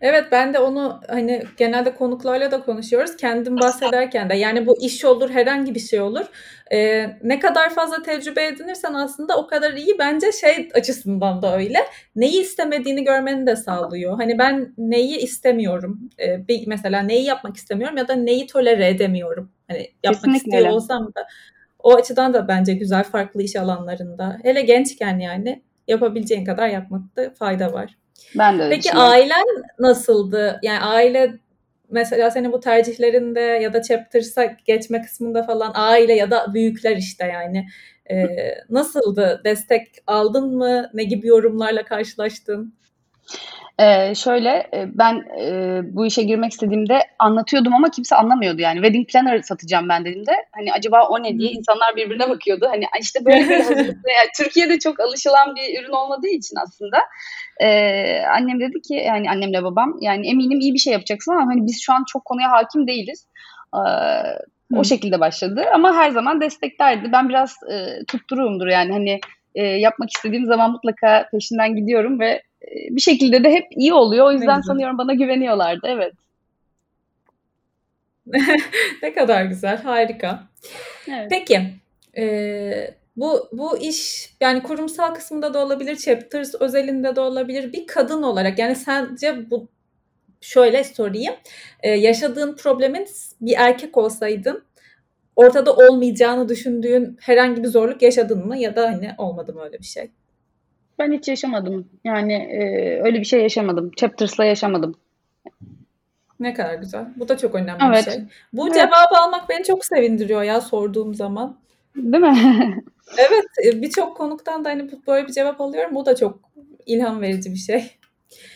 Evet 0.00 0.24
ben 0.32 0.54
de 0.54 0.58
onu 0.58 1.00
hani 1.08 1.42
genelde 1.56 1.94
konuklarla 1.94 2.50
da 2.50 2.60
konuşuyoruz. 2.60 3.16
Kendim 3.16 3.56
bahsederken 3.56 4.30
de 4.30 4.34
yani 4.34 4.66
bu 4.66 4.82
iş 4.82 5.04
olur 5.04 5.30
herhangi 5.30 5.74
bir 5.74 5.80
şey 5.80 6.00
olur. 6.00 6.26
Ee, 6.72 7.06
ne 7.22 7.38
kadar 7.38 7.74
fazla 7.74 8.02
tecrübe 8.02 8.46
edinirsen 8.46 8.94
aslında 8.94 9.36
o 9.36 9.46
kadar 9.46 9.72
iyi 9.72 9.98
bence 9.98 10.32
şey 10.32 10.68
açısından 10.74 11.42
da 11.42 11.56
öyle. 11.56 11.78
Neyi 12.16 12.40
istemediğini 12.40 13.04
görmeni 13.04 13.46
de 13.46 13.56
sağlıyor. 13.56 14.16
Hani 14.16 14.38
ben 14.38 14.74
neyi 14.78 15.18
istemiyorum. 15.18 16.10
Ee, 16.20 16.48
bir 16.48 16.66
mesela 16.66 17.02
neyi 17.02 17.24
yapmak 17.24 17.56
istemiyorum 17.56 17.96
ya 17.96 18.08
da 18.08 18.14
neyi 18.14 18.46
tolere 18.46 18.88
edemiyorum. 18.88 19.52
Hani 19.68 19.78
yapmak 19.78 20.14
Kesinlikle 20.14 20.36
istiyor 20.36 20.62
öyle. 20.62 20.72
olsam 20.72 21.06
da 21.06 21.26
o 21.78 21.94
açıdan 21.94 22.34
da 22.34 22.48
bence 22.48 22.74
güzel 22.74 23.04
farklı 23.04 23.42
iş 23.42 23.56
alanlarında. 23.56 24.38
Hele 24.42 24.62
gençken 24.62 25.18
yani 25.18 25.62
yapabileceğin 25.88 26.44
kadar 26.44 26.68
yapmakta 26.68 27.30
fayda 27.30 27.72
var. 27.72 27.96
Ben 28.38 28.58
de 28.58 28.62
öyle 28.62 28.74
Peki 28.74 28.92
ailen 28.92 29.44
nasıldı? 29.78 30.60
Yani 30.62 30.80
aile 30.80 31.34
mesela 31.90 32.30
senin 32.30 32.52
bu 32.52 32.60
tercihlerinde 32.60 33.40
ya 33.40 33.72
da 33.72 33.82
chapters'a 33.82 34.44
geçme 34.44 35.02
kısmında 35.02 35.42
falan 35.42 35.72
aile 35.74 36.14
ya 36.14 36.30
da 36.30 36.54
büyükler 36.54 36.96
işte 36.96 37.26
yani 37.26 37.66
e, 38.10 38.26
nasıldı? 38.70 39.40
Destek 39.44 39.88
aldın 40.06 40.56
mı? 40.56 40.90
Ne 40.94 41.04
gibi 41.04 41.26
yorumlarla 41.26 41.84
karşılaştın? 41.84 42.74
Ee, 43.80 44.14
şöyle 44.14 44.50
e, 44.74 44.86
ben 44.94 45.14
e, 45.40 45.80
bu 45.94 46.06
işe 46.06 46.22
girmek 46.22 46.52
istediğimde 46.52 47.00
anlatıyordum 47.18 47.74
ama 47.74 47.90
kimse 47.90 48.16
anlamıyordu 48.16 48.60
yani. 48.60 48.74
Wedding 48.74 49.08
planner 49.08 49.42
satacağım 49.42 49.88
ben 49.88 50.04
dediğimde 50.04 50.32
hani 50.52 50.72
acaba 50.72 51.08
o 51.08 51.22
ne 51.22 51.38
diye 51.38 51.50
insanlar 51.50 51.96
birbirine 51.96 52.28
bakıyordu. 52.28 52.66
Hani 52.70 52.84
işte 53.00 53.24
böyle 53.24 53.48
bir 53.48 53.54
hazırlıkla 53.64 54.10
yani 54.10 54.28
Türkiye'de 54.36 54.78
çok 54.78 55.00
alışılan 55.00 55.56
bir 55.56 55.80
ürün 55.80 55.92
olmadığı 55.92 56.28
için 56.28 56.56
aslında 56.66 56.98
e, 57.60 58.20
annem 58.22 58.60
dedi 58.60 58.82
ki 58.82 58.94
yani 58.94 59.30
annemle 59.30 59.62
babam 59.62 59.96
yani 60.00 60.28
eminim 60.28 60.60
iyi 60.60 60.74
bir 60.74 60.78
şey 60.78 60.92
yapacaksın 60.92 61.32
ama 61.32 61.46
hani 61.46 61.66
biz 61.66 61.82
şu 61.82 61.92
an 61.92 62.04
çok 62.12 62.24
konuya 62.24 62.50
hakim 62.50 62.86
değiliz. 62.86 63.26
Ee, 63.74 63.78
o 64.76 64.84
şekilde 64.84 65.20
başladı 65.20 65.64
ama 65.74 65.94
her 65.94 66.10
zaman 66.10 66.40
desteklerdi. 66.40 67.12
Ben 67.12 67.28
biraz 67.28 67.56
e, 67.70 68.04
tutturuğumdur 68.04 68.66
yani 68.66 68.92
hani 68.92 69.20
e, 69.54 69.62
yapmak 69.62 70.10
istediğim 70.10 70.46
zaman 70.46 70.72
mutlaka 70.72 71.28
peşinden 71.32 71.76
gidiyorum 71.76 72.20
ve 72.20 72.42
e, 72.62 72.68
bir 72.90 73.00
şekilde 73.00 73.44
de 73.44 73.50
hep 73.50 73.66
iyi 73.70 73.94
oluyor. 73.94 74.26
O 74.26 74.32
yüzden 74.32 74.60
sanıyorum 74.60 74.98
bana 74.98 75.14
güveniyorlardı. 75.14 75.86
Evet. 75.86 76.12
Ne 79.02 79.12
kadar 79.14 79.44
güzel, 79.44 79.82
harika. 79.82 80.42
Evet. 81.08 81.26
Peki, 81.30 81.60
e, 82.16 82.94
bu 83.16 83.48
bu 83.52 83.78
iş 83.78 84.30
yani 84.40 84.62
kurumsal 84.62 85.14
kısmında 85.14 85.54
da 85.54 85.64
olabilir, 85.64 85.96
chapters 85.96 86.54
özelinde 86.54 87.16
de 87.16 87.20
olabilir. 87.20 87.72
Bir 87.72 87.86
kadın 87.86 88.22
olarak 88.22 88.58
yani 88.58 88.76
sence 88.76 89.50
bu 89.50 89.68
şöyle 90.40 90.84
sorayım. 90.84 91.34
E, 91.82 91.90
yaşadığın 91.90 92.56
problemin 92.56 93.06
bir 93.40 93.54
erkek 93.58 93.96
olsaydın 93.96 94.64
ortada 95.38 95.76
olmayacağını 95.76 96.48
düşündüğün 96.48 97.16
herhangi 97.20 97.62
bir 97.62 97.68
zorluk 97.68 98.02
yaşadın 98.02 98.46
mı 98.46 98.56
ya 98.56 98.76
da 98.76 98.86
hani 98.86 99.10
olmadı 99.18 99.52
mı 99.52 99.62
öyle 99.62 99.78
bir 99.78 99.84
şey? 99.84 100.10
Ben 100.98 101.12
hiç 101.12 101.28
yaşamadım. 101.28 101.88
Yani 102.04 102.32
e, 102.32 102.60
öyle 103.02 103.20
bir 103.20 103.24
şey 103.24 103.42
yaşamadım. 103.42 103.90
Chapters'la 103.96 104.44
yaşamadım. 104.44 104.94
Ne 106.40 106.54
kadar 106.54 106.74
güzel. 106.74 107.06
Bu 107.16 107.28
da 107.28 107.36
çok 107.38 107.54
önemli 107.54 107.80
bir 107.80 107.86
Evet. 107.86 108.04
şey. 108.04 108.22
Bu 108.52 108.66
Evet. 108.66 108.74
cevabı 108.74 109.18
almak 109.24 109.48
beni 109.48 109.64
çok 109.64 109.84
sevindiriyor 109.84 110.42
ya 110.42 110.60
sorduğum 110.60 111.14
zaman. 111.14 111.56
Değil 111.96 112.22
mi? 112.22 112.84
Evet, 113.18 113.44
e, 113.64 113.82
birçok 113.82 114.16
konuktan 114.16 114.64
da 114.64 114.68
hani 114.68 114.90
böyle 115.06 115.28
bir 115.28 115.32
cevap 115.32 115.60
alıyorum. 115.60 115.94
Bu 115.94 116.06
da 116.06 116.16
çok 116.16 116.40
ilham 116.86 117.20
verici 117.20 117.50
bir 117.50 117.58
şey. 117.58 117.90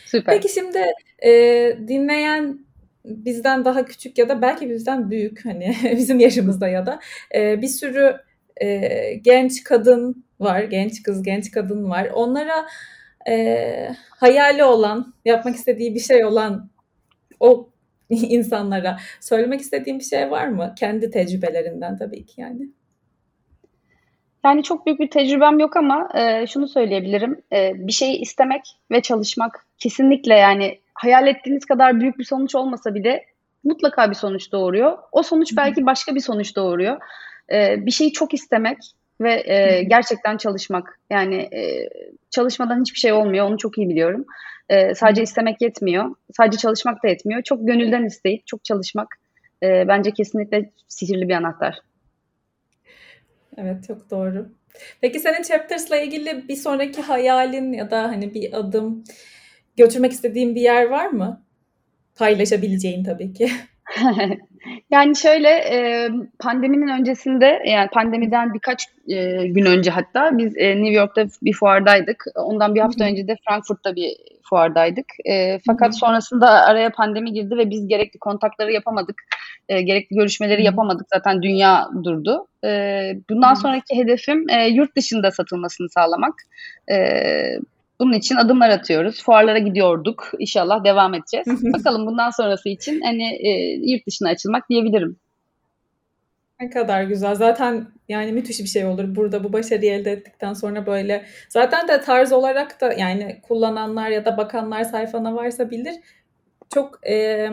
Süper. 0.06 0.34
Peki 0.34 0.54
şimdi 0.54 0.78
e, 1.24 1.30
dinleyen 1.88 2.58
bizden 3.04 3.64
daha 3.64 3.84
küçük 3.84 4.18
ya 4.18 4.28
da 4.28 4.42
belki 4.42 4.70
bizden 4.70 5.10
büyük 5.10 5.44
hani 5.44 5.76
bizim 5.96 6.20
yaşımızda 6.20 6.68
ya 6.68 6.86
da 6.86 7.00
e, 7.34 7.62
bir 7.62 7.68
sürü 7.68 8.16
e, 8.56 8.88
genç 9.14 9.64
kadın 9.64 10.24
var, 10.40 10.62
genç 10.62 11.02
kız, 11.02 11.22
genç 11.22 11.50
kadın 11.50 11.90
var. 11.90 12.08
Onlara 12.14 12.66
e, 13.28 13.88
hayali 14.10 14.64
olan, 14.64 15.14
yapmak 15.24 15.56
istediği 15.56 15.94
bir 15.94 16.00
şey 16.00 16.24
olan 16.24 16.70
o 17.40 17.68
insanlara 18.10 18.98
söylemek 19.20 19.60
istediğim 19.60 19.98
bir 19.98 20.04
şey 20.04 20.30
var 20.30 20.48
mı? 20.48 20.74
Kendi 20.78 21.10
tecrübelerinden 21.10 21.96
tabii 21.96 22.26
ki 22.26 22.40
yani. 22.40 22.68
Yani 24.44 24.62
çok 24.62 24.86
büyük 24.86 25.00
bir 25.00 25.10
tecrübem 25.10 25.58
yok 25.58 25.76
ama 25.76 26.08
e, 26.14 26.46
şunu 26.46 26.68
söyleyebilirim. 26.68 27.42
E, 27.52 27.72
bir 27.74 27.92
şeyi 27.92 28.18
istemek 28.18 28.62
ve 28.90 29.02
çalışmak 29.02 29.66
kesinlikle 29.78 30.34
yani 30.34 30.81
hayal 31.02 31.26
ettiğiniz 31.26 31.64
kadar 31.64 32.00
büyük 32.00 32.18
bir 32.18 32.24
sonuç 32.24 32.54
olmasa 32.54 32.94
bile 32.94 33.24
mutlaka 33.64 34.10
bir 34.10 34.14
sonuç 34.14 34.52
doğuruyor. 34.52 34.98
O 35.12 35.22
sonuç 35.22 35.56
belki 35.56 35.86
başka 35.86 36.14
bir 36.14 36.20
sonuç 36.20 36.56
doğuruyor. 36.56 37.00
E, 37.52 37.86
bir 37.86 37.90
şeyi 37.90 38.12
çok 38.12 38.34
istemek 38.34 38.78
ve 39.20 39.42
e, 39.46 39.82
gerçekten 39.82 40.36
çalışmak. 40.36 41.00
Yani 41.10 41.36
e, 41.36 41.88
çalışmadan 42.30 42.80
hiçbir 42.80 42.98
şey 42.98 43.12
olmuyor. 43.12 43.46
Onu 43.46 43.58
çok 43.58 43.78
iyi 43.78 43.88
biliyorum. 43.88 44.24
E, 44.68 44.94
sadece 44.94 45.22
istemek 45.22 45.62
yetmiyor. 45.62 46.14
Sadece 46.32 46.58
çalışmak 46.58 47.02
da 47.04 47.08
yetmiyor. 47.08 47.42
Çok 47.42 47.66
gönülden 47.66 48.04
isteyip 48.04 48.46
çok 48.46 48.64
çalışmak 48.64 49.08
e, 49.62 49.88
bence 49.88 50.10
kesinlikle 50.10 50.70
sihirli 50.88 51.28
bir 51.28 51.34
anahtar. 51.34 51.78
Evet 53.56 53.86
çok 53.86 54.10
doğru. 54.10 54.48
Peki 55.00 55.20
senin 55.20 55.42
Chapters'la 55.42 55.96
ilgili 55.96 56.48
bir 56.48 56.56
sonraki 56.56 57.02
hayalin 57.02 57.72
ya 57.72 57.90
da 57.90 58.02
hani 58.02 58.34
bir 58.34 58.52
adım 58.52 59.04
götürmek 59.76 60.12
istediğin 60.12 60.54
bir 60.54 60.60
yer 60.60 60.86
var 60.86 61.06
mı? 61.06 61.42
Paylaşabileceğin 62.16 63.04
tabii 63.04 63.32
ki. 63.32 63.50
Yani 64.90 65.16
şöyle 65.16 65.48
e, 65.48 66.08
pandeminin 66.38 66.88
öncesinde 66.88 67.62
yani 67.66 67.88
pandemiden 67.92 68.54
birkaç 68.54 68.84
e, 69.08 69.46
gün 69.46 69.66
önce 69.66 69.90
hatta 69.90 70.38
biz 70.38 70.56
e, 70.56 70.76
New 70.76 70.92
York'ta 70.92 71.26
bir 71.42 71.52
fuardaydık. 71.52 72.24
Ondan 72.34 72.74
bir 72.74 72.80
hafta 72.80 73.04
önce 73.04 73.28
de 73.28 73.36
Frankfurt'ta 73.48 73.96
bir 73.96 74.16
fuardaydık. 74.50 75.06
E, 75.24 75.58
fakat 75.66 75.98
sonrasında 75.98 76.50
araya 76.50 76.90
pandemi 76.90 77.32
girdi 77.32 77.56
ve 77.56 77.70
biz 77.70 77.88
gerekli 77.88 78.18
kontakları 78.18 78.72
yapamadık. 78.72 79.22
E, 79.68 79.82
gerekli 79.82 80.16
görüşmeleri 80.16 80.64
yapamadık. 80.64 81.06
Zaten 81.14 81.42
dünya 81.42 81.88
durdu. 82.04 82.46
E, 82.64 82.68
bundan 83.30 83.54
sonraki 83.54 83.96
hedefim 83.96 84.48
e, 84.48 84.68
yurt 84.68 84.96
dışında 84.96 85.30
satılmasını 85.30 85.88
sağlamak. 85.90 86.34
E, 86.90 86.96
bunun 88.02 88.12
için 88.12 88.36
adımlar 88.36 88.68
atıyoruz. 88.68 89.22
Fuarlara 89.22 89.58
gidiyorduk. 89.58 90.32
İnşallah 90.38 90.84
devam 90.84 91.14
edeceğiz. 91.14 91.46
Bakalım 91.74 92.06
bundan 92.06 92.30
sonrası 92.30 92.68
için 92.68 93.00
hani 93.00 93.24
e, 93.24 93.50
yurt 93.92 94.06
dışına 94.06 94.28
açılmak 94.28 94.68
diyebilirim. 94.70 95.16
Ne 96.60 96.70
kadar 96.70 97.02
güzel. 97.02 97.34
Zaten 97.34 97.86
yani 98.08 98.32
müthiş 98.32 98.60
bir 98.60 98.66
şey 98.66 98.84
olur. 98.84 99.16
Burada 99.16 99.44
bu 99.44 99.52
başarıyı 99.52 99.92
elde 99.92 100.12
ettikten 100.12 100.52
sonra 100.52 100.86
böyle 100.86 101.24
zaten 101.48 101.88
de 101.88 102.00
tarz 102.00 102.32
olarak 102.32 102.80
da 102.80 102.92
yani 102.92 103.40
kullananlar 103.42 104.08
ya 104.08 104.24
da 104.24 104.36
bakanlar 104.36 104.84
sayfana 104.84 105.34
varsa 105.34 105.70
bilir. 105.70 105.94
Çok 106.74 107.06
e, 107.08 107.48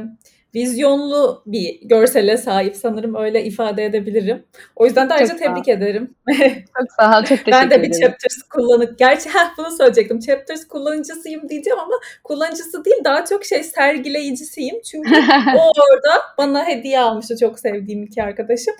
vizyonlu 0.55 1.43
bir 1.45 1.79
görsele 1.81 2.37
sahip 2.37 2.75
sanırım 2.75 3.15
öyle 3.15 3.43
ifade 3.43 3.85
edebilirim. 3.85 4.43
O 4.75 4.85
yüzden 4.85 5.09
de 5.09 5.13
ayrıca 5.13 5.35
tebrik 5.35 5.67
ederim. 5.67 6.15
Çok 6.79 6.91
sağ 6.99 7.19
ol, 7.19 7.23
çok 7.23 7.27
teşekkür 7.27 7.51
Ben 7.51 7.71
de 7.71 7.81
bir 7.81 7.87
ederim. 7.87 8.01
Chapters 8.01 8.41
kullanık. 8.49 8.99
Gerçi 8.99 9.29
heh, 9.29 9.57
bunu 9.57 9.71
söyleyecektim. 9.71 10.19
Chapters 10.19 10.67
kullanıcısıyım 10.67 11.49
diyeceğim 11.49 11.79
ama 11.79 11.95
kullanıcısı 12.23 12.85
değil 12.85 13.03
daha 13.03 13.25
çok 13.25 13.45
şey 13.45 13.63
sergileyicisiyim. 13.63 14.81
Çünkü 14.81 15.15
o 15.57 15.71
orada 15.81 16.21
bana 16.37 16.67
hediye 16.67 16.99
almıştı 16.99 17.37
çok 17.37 17.59
sevdiğim 17.59 18.03
iki 18.03 18.23
arkadaşım. 18.23 18.75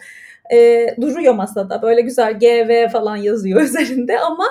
Ee, 0.54 0.96
duruyor 1.02 1.34
masada 1.34 1.82
böyle 1.82 2.02
güzel 2.02 2.40
GV 2.40 2.90
falan 2.92 3.16
yazıyor 3.16 3.62
üzerinde 3.62 4.20
ama 4.20 4.46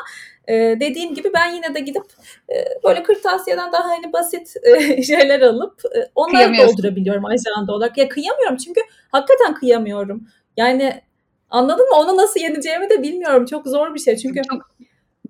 ee, 0.48 0.76
dediğim 0.80 1.14
gibi 1.14 1.30
ben 1.34 1.52
yine 1.54 1.74
de 1.74 1.80
gidip 1.80 2.04
e, 2.50 2.54
böyle 2.84 3.02
kırtasiyeden 3.02 3.72
daha 3.72 3.84
hani 3.84 4.12
basit 4.12 4.54
e, 4.62 5.02
şeyler 5.12 5.40
alıp 5.40 5.82
e, 5.96 6.10
onları 6.14 6.52
doldurabiliyorum 6.58 7.24
ajanda 7.24 7.72
olarak. 7.72 7.98
Ya 7.98 8.08
kıyamıyorum 8.08 8.56
çünkü 8.56 8.80
hakikaten 9.12 9.54
kıyamıyorum. 9.54 10.28
Yani 10.56 11.02
anladın 11.50 11.84
mı? 11.88 11.96
Onu 11.96 12.16
nasıl 12.16 12.40
yeneceğimi 12.40 12.90
de 12.90 13.02
bilmiyorum. 13.02 13.46
Çok 13.46 13.66
zor 13.66 13.94
bir 13.94 14.00
şey 14.00 14.16
çünkü. 14.16 14.42
Çok, 14.50 14.70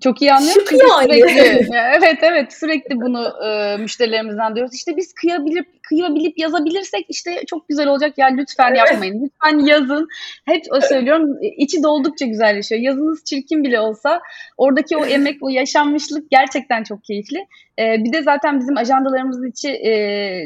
çok 0.01 0.23
iyi 0.23 0.33
anlıyorum. 0.33 0.63
Şık 0.69 0.73
yani. 0.73 1.13
Sürekli, 1.13 1.69
evet 1.99 2.19
evet 2.23 2.53
sürekli 2.53 2.97
bunu 2.97 3.33
e, 3.47 3.77
müşterilerimizden 3.77 4.57
diyoruz. 4.57 4.75
İşte 4.75 4.97
biz 4.97 5.13
kıyabilip 5.13 5.83
kıyabilip 5.83 6.39
yazabilirsek 6.39 7.07
işte 7.09 7.43
çok 7.47 7.69
güzel 7.69 7.89
olacak. 7.89 8.19
Ya 8.19 8.27
lütfen 8.27 8.69
evet. 8.69 8.79
yapmayın. 8.79 9.25
Lütfen 9.25 9.67
yazın. 9.67 10.09
Hep 10.45 10.63
o 10.71 10.81
söylüyorum. 10.81 11.37
içi 11.57 11.83
doldukça 11.83 12.27
güzelleşiyor. 12.27 12.81
Yazınız 12.81 13.25
çirkin 13.25 13.65
bile 13.65 13.81
olsa 13.81 14.21
oradaki 14.57 14.97
o 14.97 15.05
emek, 15.05 15.43
o 15.43 15.49
yaşanmışlık 15.49 16.31
gerçekten 16.31 16.83
çok 16.83 17.05
keyifli. 17.05 17.47
E, 17.79 18.05
bir 18.05 18.13
de 18.13 18.23
zaten 18.23 18.61
bizim 18.61 18.77
ajandalarımızın 18.77 19.51
içi 19.51 19.69
e, 19.69 19.93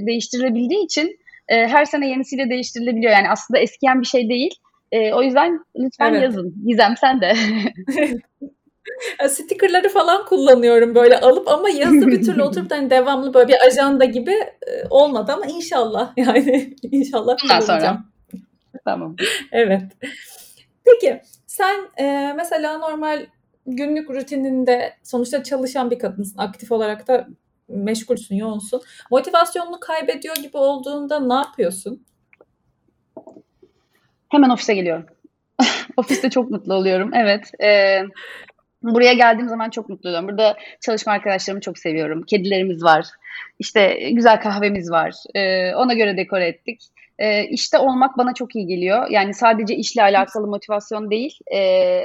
değiştirilebildiği 0.07 0.85
için 0.85 1.19
e, 1.49 1.67
her 1.67 1.85
sene 1.85 2.09
yenisiyle 2.09 2.51
değiştirilebiliyor. 2.51 3.13
Yani 3.13 3.31
aslında 3.31 3.61
eskiyen 3.61 4.01
bir 4.01 4.07
şey 4.07 4.29
değil. 4.29 4.55
E, 4.93 5.13
o 5.13 5.23
yüzden 5.23 5.61
lütfen 5.79 6.13
evet. 6.13 6.23
yazın. 6.23 6.55
Gizem 6.67 6.95
sen 7.01 7.21
de. 7.21 7.35
Stickerları 9.29 9.89
falan 9.89 10.25
kullanıyorum 10.25 10.95
böyle 10.95 11.21
alıp 11.21 11.49
ama 11.49 11.71
yazı 11.71 12.07
bir 12.07 12.25
türlü 12.25 12.43
oturup 12.43 12.71
hani 12.71 12.91
devamlı 12.91 13.35
böyle 13.35 13.49
bir 13.49 13.67
ajanda 13.67 14.05
gibi 14.05 14.31
e, 14.67 14.87
olmadı 14.91 15.33
ama 15.33 15.47
inşallah 15.47 16.13
yani 16.17 16.77
inşallah 16.83 17.37
Bundan 17.43 17.61
sonra. 17.61 18.05
Tamam. 18.85 19.17
evet. 19.53 19.83
Peki 20.85 21.21
sen 21.47 21.81
e, 21.99 22.33
mesela 22.37 22.79
normal 22.79 23.27
günlük 23.67 24.11
rutininde 24.11 24.93
sonuçta 25.03 25.43
çalışan 25.43 25.91
bir 25.91 25.99
kadınsın. 25.99 26.39
Aktif 26.39 26.73
olarak 26.73 27.09
da 27.09 27.29
meşgulsün, 27.69 28.37
yoğunsun. 28.37 28.83
Motivasyonunu 29.11 29.81
kaybediyor 29.81 30.37
gibi 30.37 30.57
olduğunda 30.57 31.21
ne 31.21 31.35
yapıyorsun? 31.35 32.05
Hemen 34.29 34.51
ofise 34.51 34.75
geliyorum. 34.75 35.07
Ofiste 35.97 36.31
çok 36.31 36.51
mutlu 36.51 36.75
oluyorum. 36.75 37.11
Evet. 37.15 37.51
E, 37.63 38.01
Buraya 38.83 39.13
geldiğim 39.13 39.49
zaman 39.49 39.71
çok 39.71 39.89
mutlu 39.89 40.09
oluyorum. 40.09 40.29
Burada 40.29 40.57
çalışma 40.81 41.13
arkadaşlarımı 41.13 41.61
çok 41.61 41.79
seviyorum. 41.79 42.23
Kedilerimiz 42.23 42.85
var. 42.85 43.07
İşte 43.59 44.11
güzel 44.13 44.41
kahvemiz 44.41 44.91
var. 44.91 45.15
Ee, 45.35 45.75
ona 45.75 45.95
göre 45.95 46.17
dekore 46.17 46.47
ettik. 46.47 46.81
Ee, 47.19 47.45
işte 47.45 47.79
olmak 47.79 48.19
bana 48.19 48.35
çok 48.35 48.57
iyi 48.57 48.67
geliyor. 48.67 49.11
Yani 49.11 49.35
sadece 49.35 49.77
işle 49.77 50.03
alakalı 50.03 50.47
motivasyon 50.47 51.11
değil. 51.11 51.39
Ee, 51.55 52.05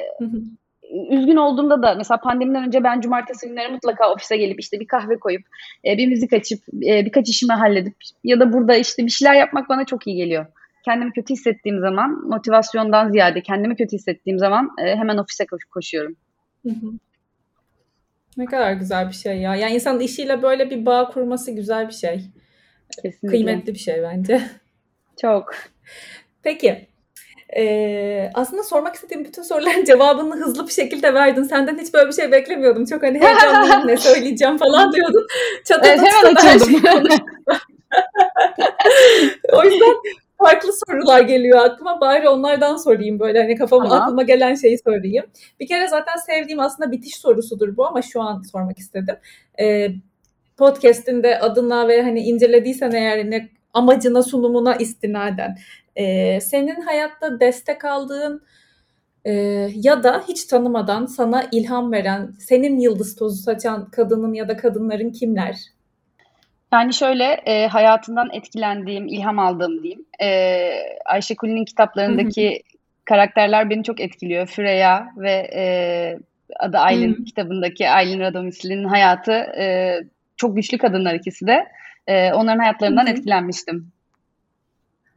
üzgün 1.09 1.35
olduğumda 1.35 1.81
da 1.83 1.95
mesela 1.95 2.17
pandemiden 2.17 2.67
önce 2.67 2.83
ben 2.83 3.01
cumartesi 3.01 3.47
günleri 3.47 3.71
mutlaka 3.71 4.11
ofise 4.13 4.37
gelip 4.37 4.59
işte 4.59 4.79
bir 4.79 4.87
kahve 4.87 5.19
koyup 5.19 5.41
e, 5.85 5.97
bir 5.97 6.07
müzik 6.07 6.33
açıp 6.33 6.59
e, 6.69 7.05
birkaç 7.05 7.29
işimi 7.29 7.53
halledip 7.53 7.95
ya 8.23 8.39
da 8.39 8.53
burada 8.53 8.75
işte 8.75 9.05
bir 9.05 9.11
şeyler 9.11 9.33
yapmak 9.33 9.69
bana 9.69 9.85
çok 9.85 10.07
iyi 10.07 10.15
geliyor. 10.15 10.45
Kendimi 10.85 11.11
kötü 11.11 11.33
hissettiğim 11.33 11.79
zaman 11.79 12.27
motivasyondan 12.27 13.11
ziyade 13.11 13.41
kendimi 13.41 13.75
kötü 13.75 13.95
hissettiğim 13.95 14.39
zaman 14.39 14.69
e, 14.85 14.95
hemen 14.95 15.17
ofise 15.17 15.45
Ne 18.37 18.45
kadar 18.45 18.73
güzel 18.73 19.07
bir 19.09 19.13
şey 19.13 19.37
ya. 19.37 19.55
Yani 19.55 19.73
insanın 19.73 19.99
işiyle 19.99 20.41
böyle 20.41 20.69
bir 20.69 20.85
bağ 20.85 21.09
kurması 21.09 21.51
güzel 21.51 21.87
bir 21.87 21.93
şey. 21.93 22.21
Kesinlikle. 22.95 23.27
Kıymetli 23.27 23.73
bir 23.73 23.79
şey 23.79 24.03
bence. 24.03 24.41
Çok. 25.21 25.55
Peki. 26.43 26.87
Ee, 27.57 28.31
aslında 28.33 28.63
sormak 28.63 28.95
istediğim 28.95 29.25
bütün 29.25 29.41
soruların 29.41 29.83
cevabını 29.85 30.35
hızlı 30.35 30.67
bir 30.67 30.73
şekilde 30.73 31.13
verdin. 31.13 31.43
Senden 31.43 31.77
hiç 31.77 31.93
böyle 31.93 32.07
bir 32.07 32.13
şey 32.13 32.31
beklemiyordum. 32.31 32.85
Çok 32.85 33.03
hani 33.03 33.21
heyecanlıyım 33.21 33.87
ne 33.87 33.97
söyleyeceğim 33.97 34.57
falan 34.57 34.93
diyordun. 34.93 35.27
Çatıda 35.65 35.87
evet, 35.87 35.99
hemen 35.99 36.35
açıldım. 36.35 37.17
o 39.53 39.63
yüzden 39.63 39.95
farklı 40.37 40.69
sorular 40.87 41.21
geliyor 41.21 41.59
aklıma. 41.59 42.01
Bari 42.01 42.29
onlardan 42.29 42.77
sorayım 42.77 43.19
böyle 43.19 43.41
hani 43.41 43.55
kafama 43.55 43.85
Aha. 43.85 44.03
aklıma 44.03 44.23
gelen 44.23 44.55
şeyi 44.55 44.77
sorayım. 44.77 45.25
Bir 45.59 45.67
kere 45.67 45.87
zaten 45.87 46.15
sevdiğim 46.25 46.59
aslında 46.59 46.91
bitiş 46.91 47.17
sorusudur 47.17 47.77
bu 47.77 47.87
ama 47.87 48.01
şu 48.01 48.21
an 48.21 48.41
sormak 48.41 48.79
istedim. 48.79 49.15
Ee, 49.59 49.89
podcast'in 50.57 51.23
de 51.23 51.39
adına 51.39 51.87
ve 51.87 52.01
hani 52.01 52.19
incelediysen 52.19 52.91
eğer 52.91 53.29
ne 53.29 53.49
amacına 53.73 54.23
sunumuna 54.23 54.75
istinaden 54.75 55.57
e, 55.95 56.39
senin 56.41 56.81
hayatta 56.81 57.39
destek 57.39 57.85
aldığın 57.85 58.41
e, 59.25 59.33
ya 59.73 60.03
da 60.03 60.23
hiç 60.27 60.45
tanımadan 60.45 61.05
sana 61.05 61.43
ilham 61.51 61.91
veren, 61.91 62.35
senin 62.39 62.79
yıldız 62.79 63.15
tozu 63.15 63.43
saçan 63.43 63.91
kadının 63.91 64.33
ya 64.33 64.47
da 64.47 64.57
kadınların 64.57 65.09
kimler? 65.09 65.57
Yani 66.73 66.93
şöyle 66.93 67.23
e, 67.45 67.67
hayatından 67.67 68.29
etkilendiğim, 68.33 69.07
ilham 69.07 69.39
aldığım 69.39 69.83
diyeyim. 69.83 70.05
E, 70.21 70.69
Ayşe 71.05 71.35
Kuli'nin 71.35 71.65
kitaplarındaki 71.65 72.63
karakterler 73.05 73.69
beni 73.69 73.83
çok 73.83 74.01
etkiliyor. 74.01 74.47
Freya 74.47 75.07
ve 75.17 75.31
e, 75.55 75.63
adı 76.59 76.77
Aylin 76.77 77.25
kitabındaki 77.25 77.89
Aylin 77.89 78.19
Radomisli'nin 78.19 78.83
hayatı 78.83 79.31
e, 79.31 79.95
çok 80.37 80.55
güçlü 80.55 80.77
kadınlar 80.77 81.13
ikisi 81.13 81.47
de. 81.47 81.67
E, 82.07 82.33
onların 82.33 82.59
hayatlarından 82.59 83.07
etkilenmiştim. 83.07 83.91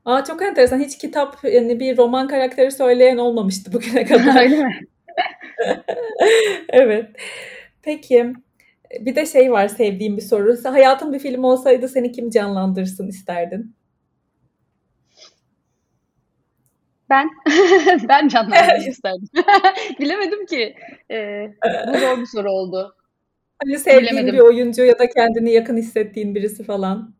Aa, 0.04 0.24
çok 0.24 0.42
enteresan. 0.42 0.80
Hiç 0.80 0.98
kitap, 0.98 1.36
yani 1.44 1.80
bir 1.80 1.96
roman 1.96 2.28
karakteri 2.28 2.70
söyleyen 2.70 3.16
olmamıştı 3.16 3.72
bugüne 3.72 4.04
kadar. 4.06 4.42
Öyle 4.42 4.64
mi? 4.64 4.80
Evet. 6.68 7.06
Peki, 7.82 8.32
bir 9.00 9.16
de 9.16 9.26
şey 9.26 9.52
var 9.52 9.68
sevdiğim 9.68 10.16
bir 10.16 10.22
soru. 10.22 10.56
Hayatın 10.64 11.12
bir 11.12 11.18
film 11.18 11.44
olsaydı 11.44 11.88
seni 11.88 12.12
kim 12.12 12.30
canlandırsın 12.30 13.08
isterdin? 13.08 13.74
Ben 17.10 17.30
ben 18.08 18.28
canlandırmak 18.28 18.86
isterdim. 18.88 19.28
Bilemedim 20.00 20.46
ki. 20.46 20.74
Ee, 21.10 21.52
bu 21.94 21.98
zor 21.98 22.20
bir 22.20 22.26
soru 22.26 22.50
oldu. 22.52 22.96
Hani 23.62 23.78
sevdiğin 23.78 24.02
Bilemedim. 24.02 24.34
bir 24.34 24.40
oyuncu 24.40 24.84
ya 24.84 24.98
da 24.98 25.08
kendini 25.08 25.52
yakın 25.52 25.76
hissettiğin 25.76 26.34
birisi 26.34 26.64
falan. 26.64 27.14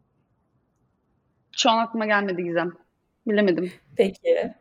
Şu 1.57 1.71
an 1.71 1.79
aklıma 1.79 2.07
gelmedi 2.07 2.45
Gizem. 2.45 2.73
Bilemedim. 3.27 3.73
Peki. 3.97 4.53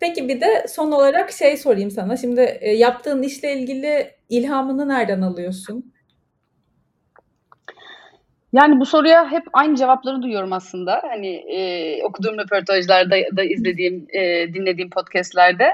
Peki 0.00 0.28
bir 0.28 0.40
de 0.40 0.66
son 0.68 0.92
olarak 0.92 1.32
şey 1.32 1.56
sorayım 1.56 1.90
sana. 1.90 2.16
Şimdi 2.16 2.58
e, 2.60 2.70
yaptığın 2.72 3.22
işle 3.22 3.58
ilgili 3.58 4.10
ilhamını 4.28 4.88
nereden 4.88 5.20
alıyorsun? 5.20 5.93
Yani 8.54 8.80
bu 8.80 8.86
soruya 8.86 9.30
hep 9.30 9.42
aynı 9.52 9.76
cevapları 9.76 10.22
duyuyorum 10.22 10.52
aslında. 10.52 11.02
Hani 11.10 11.34
e, 11.34 11.58
okuduğum 12.04 12.38
röportajlarda 12.38 13.16
da 13.36 13.44
izlediğim, 13.44 14.06
e, 14.12 14.54
dinlediğim 14.54 14.90
podcastlerde. 14.90 15.68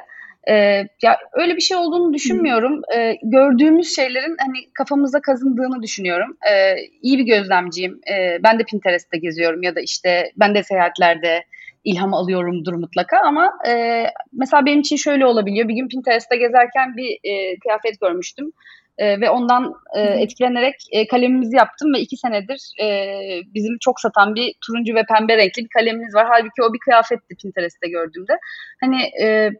E, 0.48 0.54
ya 1.02 1.18
öyle 1.32 1.56
bir 1.56 1.60
şey 1.60 1.76
olduğunu 1.76 2.14
düşünmüyorum. 2.14 2.80
E, 2.96 3.16
gördüğümüz 3.22 3.96
şeylerin 3.96 4.36
hani 4.38 4.58
kafamıza 4.74 5.20
kazındığını 5.20 5.82
düşünüyorum. 5.82 6.36
E, 6.52 6.76
iyi 7.02 7.18
bir 7.18 7.24
gözlemciyim. 7.24 8.00
E, 8.12 8.42
ben 8.42 8.58
de 8.58 8.64
Pinterest'te 8.64 9.18
geziyorum 9.18 9.62
ya 9.62 9.74
da 9.74 9.80
işte 9.80 10.30
ben 10.36 10.54
de 10.54 10.62
seyahatlerde 10.62 11.44
ilham 11.84 12.14
alıyorumdur 12.14 12.74
mutlaka 12.74 13.18
ama 13.24 13.52
e, 13.68 14.04
mesela 14.32 14.66
benim 14.66 14.80
için 14.80 14.96
şöyle 14.96 15.26
olabiliyor. 15.26 15.68
Bir 15.68 15.74
gün 15.74 15.88
Pinterest'te 15.88 16.36
gezerken 16.36 16.96
bir 16.96 17.18
e, 17.24 17.58
kıyafet 17.58 18.00
görmüştüm. 18.00 18.52
E, 18.98 19.20
ve 19.20 19.30
ondan 19.30 19.72
e, 19.96 20.00
etkilenerek 20.00 20.74
e, 20.92 21.06
kalemimizi 21.06 21.56
yaptım 21.56 21.94
ve 21.94 22.00
iki 22.00 22.16
senedir 22.16 22.72
e, 22.82 22.86
bizim 23.54 23.78
çok 23.80 24.00
satan 24.00 24.34
bir 24.34 24.54
turuncu 24.66 24.94
ve 24.94 25.04
pembe 25.08 25.36
renkli 25.36 25.62
bir 25.64 25.68
kalemimiz 25.68 26.14
var. 26.14 26.26
Halbuki 26.28 26.62
o 26.62 26.72
bir 26.72 26.78
kıyafetti 26.78 27.34
Pinterest'te 27.42 27.88
gördüğümde. 27.88 28.32
Hani 28.80 29.02
e, 29.22 29.50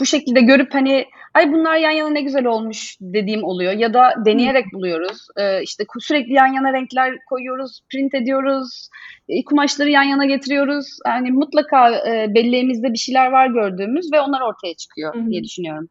bu 0.00 0.06
şekilde 0.06 0.40
görüp 0.40 0.74
hani 0.74 1.04
ay 1.34 1.52
bunlar 1.52 1.76
yan 1.76 1.90
yana 1.90 2.10
ne 2.10 2.22
güzel 2.22 2.46
olmuş 2.46 2.96
dediğim 3.00 3.44
oluyor. 3.44 3.72
Ya 3.72 3.94
da 3.94 4.14
deneyerek 4.26 4.64
buluyoruz. 4.72 5.26
E, 5.36 5.62
işte 5.62 5.84
sürekli 6.00 6.32
yan 6.32 6.52
yana 6.52 6.72
renkler 6.72 7.14
koyuyoruz, 7.28 7.80
print 7.92 8.14
ediyoruz, 8.14 8.88
e, 9.28 9.44
kumaşları 9.44 9.90
yan 9.90 10.02
yana 10.02 10.24
getiriyoruz. 10.24 10.86
Yani 11.06 11.30
mutlaka 11.30 11.90
e, 11.90 12.34
belleğimizde 12.34 12.92
bir 12.92 12.98
şeyler 12.98 13.26
var 13.26 13.46
gördüğümüz 13.46 14.12
ve 14.12 14.20
onlar 14.20 14.40
ortaya 14.40 14.74
çıkıyor 14.74 15.14
diye 15.30 15.44
düşünüyorum. 15.44 15.88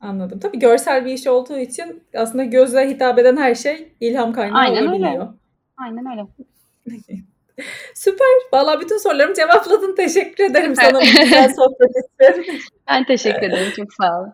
Anladım. 0.00 0.38
Tabii 0.38 0.58
görsel 0.58 1.04
bir 1.04 1.12
iş 1.12 1.26
olduğu 1.26 1.58
için 1.58 2.02
aslında 2.16 2.44
gözle 2.44 2.90
hitap 2.90 3.18
eden 3.18 3.36
her 3.36 3.54
şey 3.54 3.92
ilham 4.00 4.32
kaynağı 4.32 4.58
Aynen 4.58 4.86
olabiliyor. 4.86 5.12
öyle. 5.12 5.28
Aynen 5.76 6.06
öyle. 6.10 6.26
Süper. 7.94 8.26
Vallahi 8.52 8.80
bütün 8.80 8.98
sorularımı 8.98 9.34
cevapladın. 9.34 9.94
Teşekkür 9.96 10.44
ederim 10.44 10.76
sana 10.76 10.94
bu 10.94 11.00
güzel 11.00 11.54
sohbet 11.56 11.90
için. 12.42 12.60
Ben 12.88 13.04
teşekkür 13.04 13.42
ederim. 13.48 13.72
Çok 13.76 13.92
sağ 13.92 14.20
ol. 14.20 14.26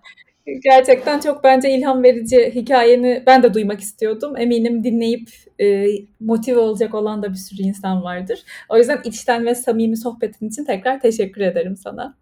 Gerçekten 0.65 1.21
çok 1.21 1.45
bence 1.45 1.71
ilham 1.71 2.03
verici 2.03 2.53
hikayeni 2.55 3.23
ben 3.27 3.43
de 3.43 3.55
duymak 3.55 3.81
istiyordum. 3.81 4.37
Eminim 4.37 4.85
dinleyip 4.85 5.29
e, 5.61 5.87
motive 6.21 6.59
olacak 6.61 6.95
olan 6.95 7.23
da 7.23 7.31
bir 7.31 7.39
sürü 7.39 7.63
insan 7.63 8.03
vardır. 8.03 8.43
O 8.69 8.79
yüzden 8.79 9.01
içten 9.05 9.47
ve 9.47 9.55
samimi 9.55 9.97
sohbetin 9.97 10.49
için 10.49 10.65
tekrar 10.65 11.01
teşekkür 11.01 11.41
ederim 11.41 11.77
sana. 11.77 12.15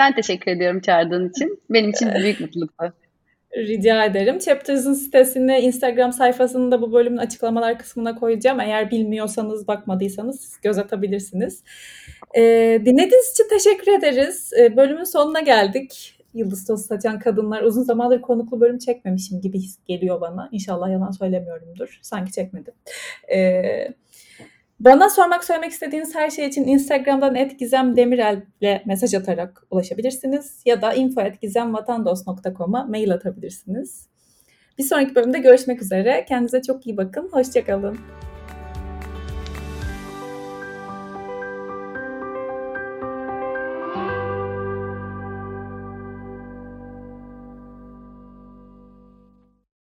Ben 0.00 0.14
teşekkür 0.14 0.50
ediyorum 0.50 0.80
çağırdığın 0.80 1.28
için. 1.28 1.62
Benim 1.70 1.90
için 1.90 2.14
büyük 2.14 2.40
mutluluktu. 2.40 2.92
Rica 3.56 4.04
ederim. 4.04 4.38
Chapters'ın 4.38 4.94
sitesini, 4.94 5.58
Instagram 5.58 6.12
sayfasını 6.12 6.70
da 6.70 6.82
bu 6.82 6.92
bölümün 6.92 7.16
açıklamalar 7.16 7.78
kısmına 7.78 8.14
koyacağım. 8.14 8.60
Eğer 8.60 8.90
bilmiyorsanız, 8.90 9.68
bakmadıysanız 9.68 10.60
göz 10.62 10.78
atabilirsiniz. 10.78 11.62
E, 12.36 12.42
dinlediğiniz 12.84 13.30
için 13.30 13.48
teşekkür 13.48 13.92
ederiz. 13.92 14.52
E, 14.60 14.76
bölümün 14.76 15.04
sonuna 15.04 15.40
geldik. 15.40 16.16
Yıldız 16.34 16.66
tozu 16.66 16.82
saçan 16.82 17.18
kadınlar. 17.18 17.62
Uzun 17.62 17.82
zamandır 17.82 18.20
konuklu 18.20 18.60
bölüm 18.60 18.78
çekmemişim 18.78 19.40
gibi 19.40 19.58
his 19.58 19.78
geliyor 19.86 20.20
bana. 20.20 20.48
İnşallah 20.52 20.90
yalan 20.90 21.10
söylemiyorumdur. 21.10 21.98
Sanki 22.02 22.32
çekmedim. 22.32 22.74
E, 23.34 23.62
bana 24.80 25.10
sormak, 25.10 25.44
söylemek 25.44 25.70
istediğiniz 25.72 26.14
her 26.14 26.30
şey 26.30 26.46
için 26.46 26.64
Instagram'dan 26.64 27.48
@gizemdemirel'le 27.58 28.80
mesaj 28.86 29.14
atarak 29.14 29.66
ulaşabilirsiniz. 29.70 30.62
Ya 30.66 30.82
da 30.82 30.92
info@gizemvatandos.com'a 30.92 32.84
mail 32.84 33.12
atabilirsiniz. 33.12 34.08
Bir 34.78 34.84
sonraki 34.84 35.14
bölümde 35.14 35.38
görüşmek 35.38 35.82
üzere. 35.82 36.24
Kendinize 36.28 36.62
çok 36.62 36.86
iyi 36.86 36.96
bakın. 36.96 37.28
Hoşçakalın. 37.32 37.98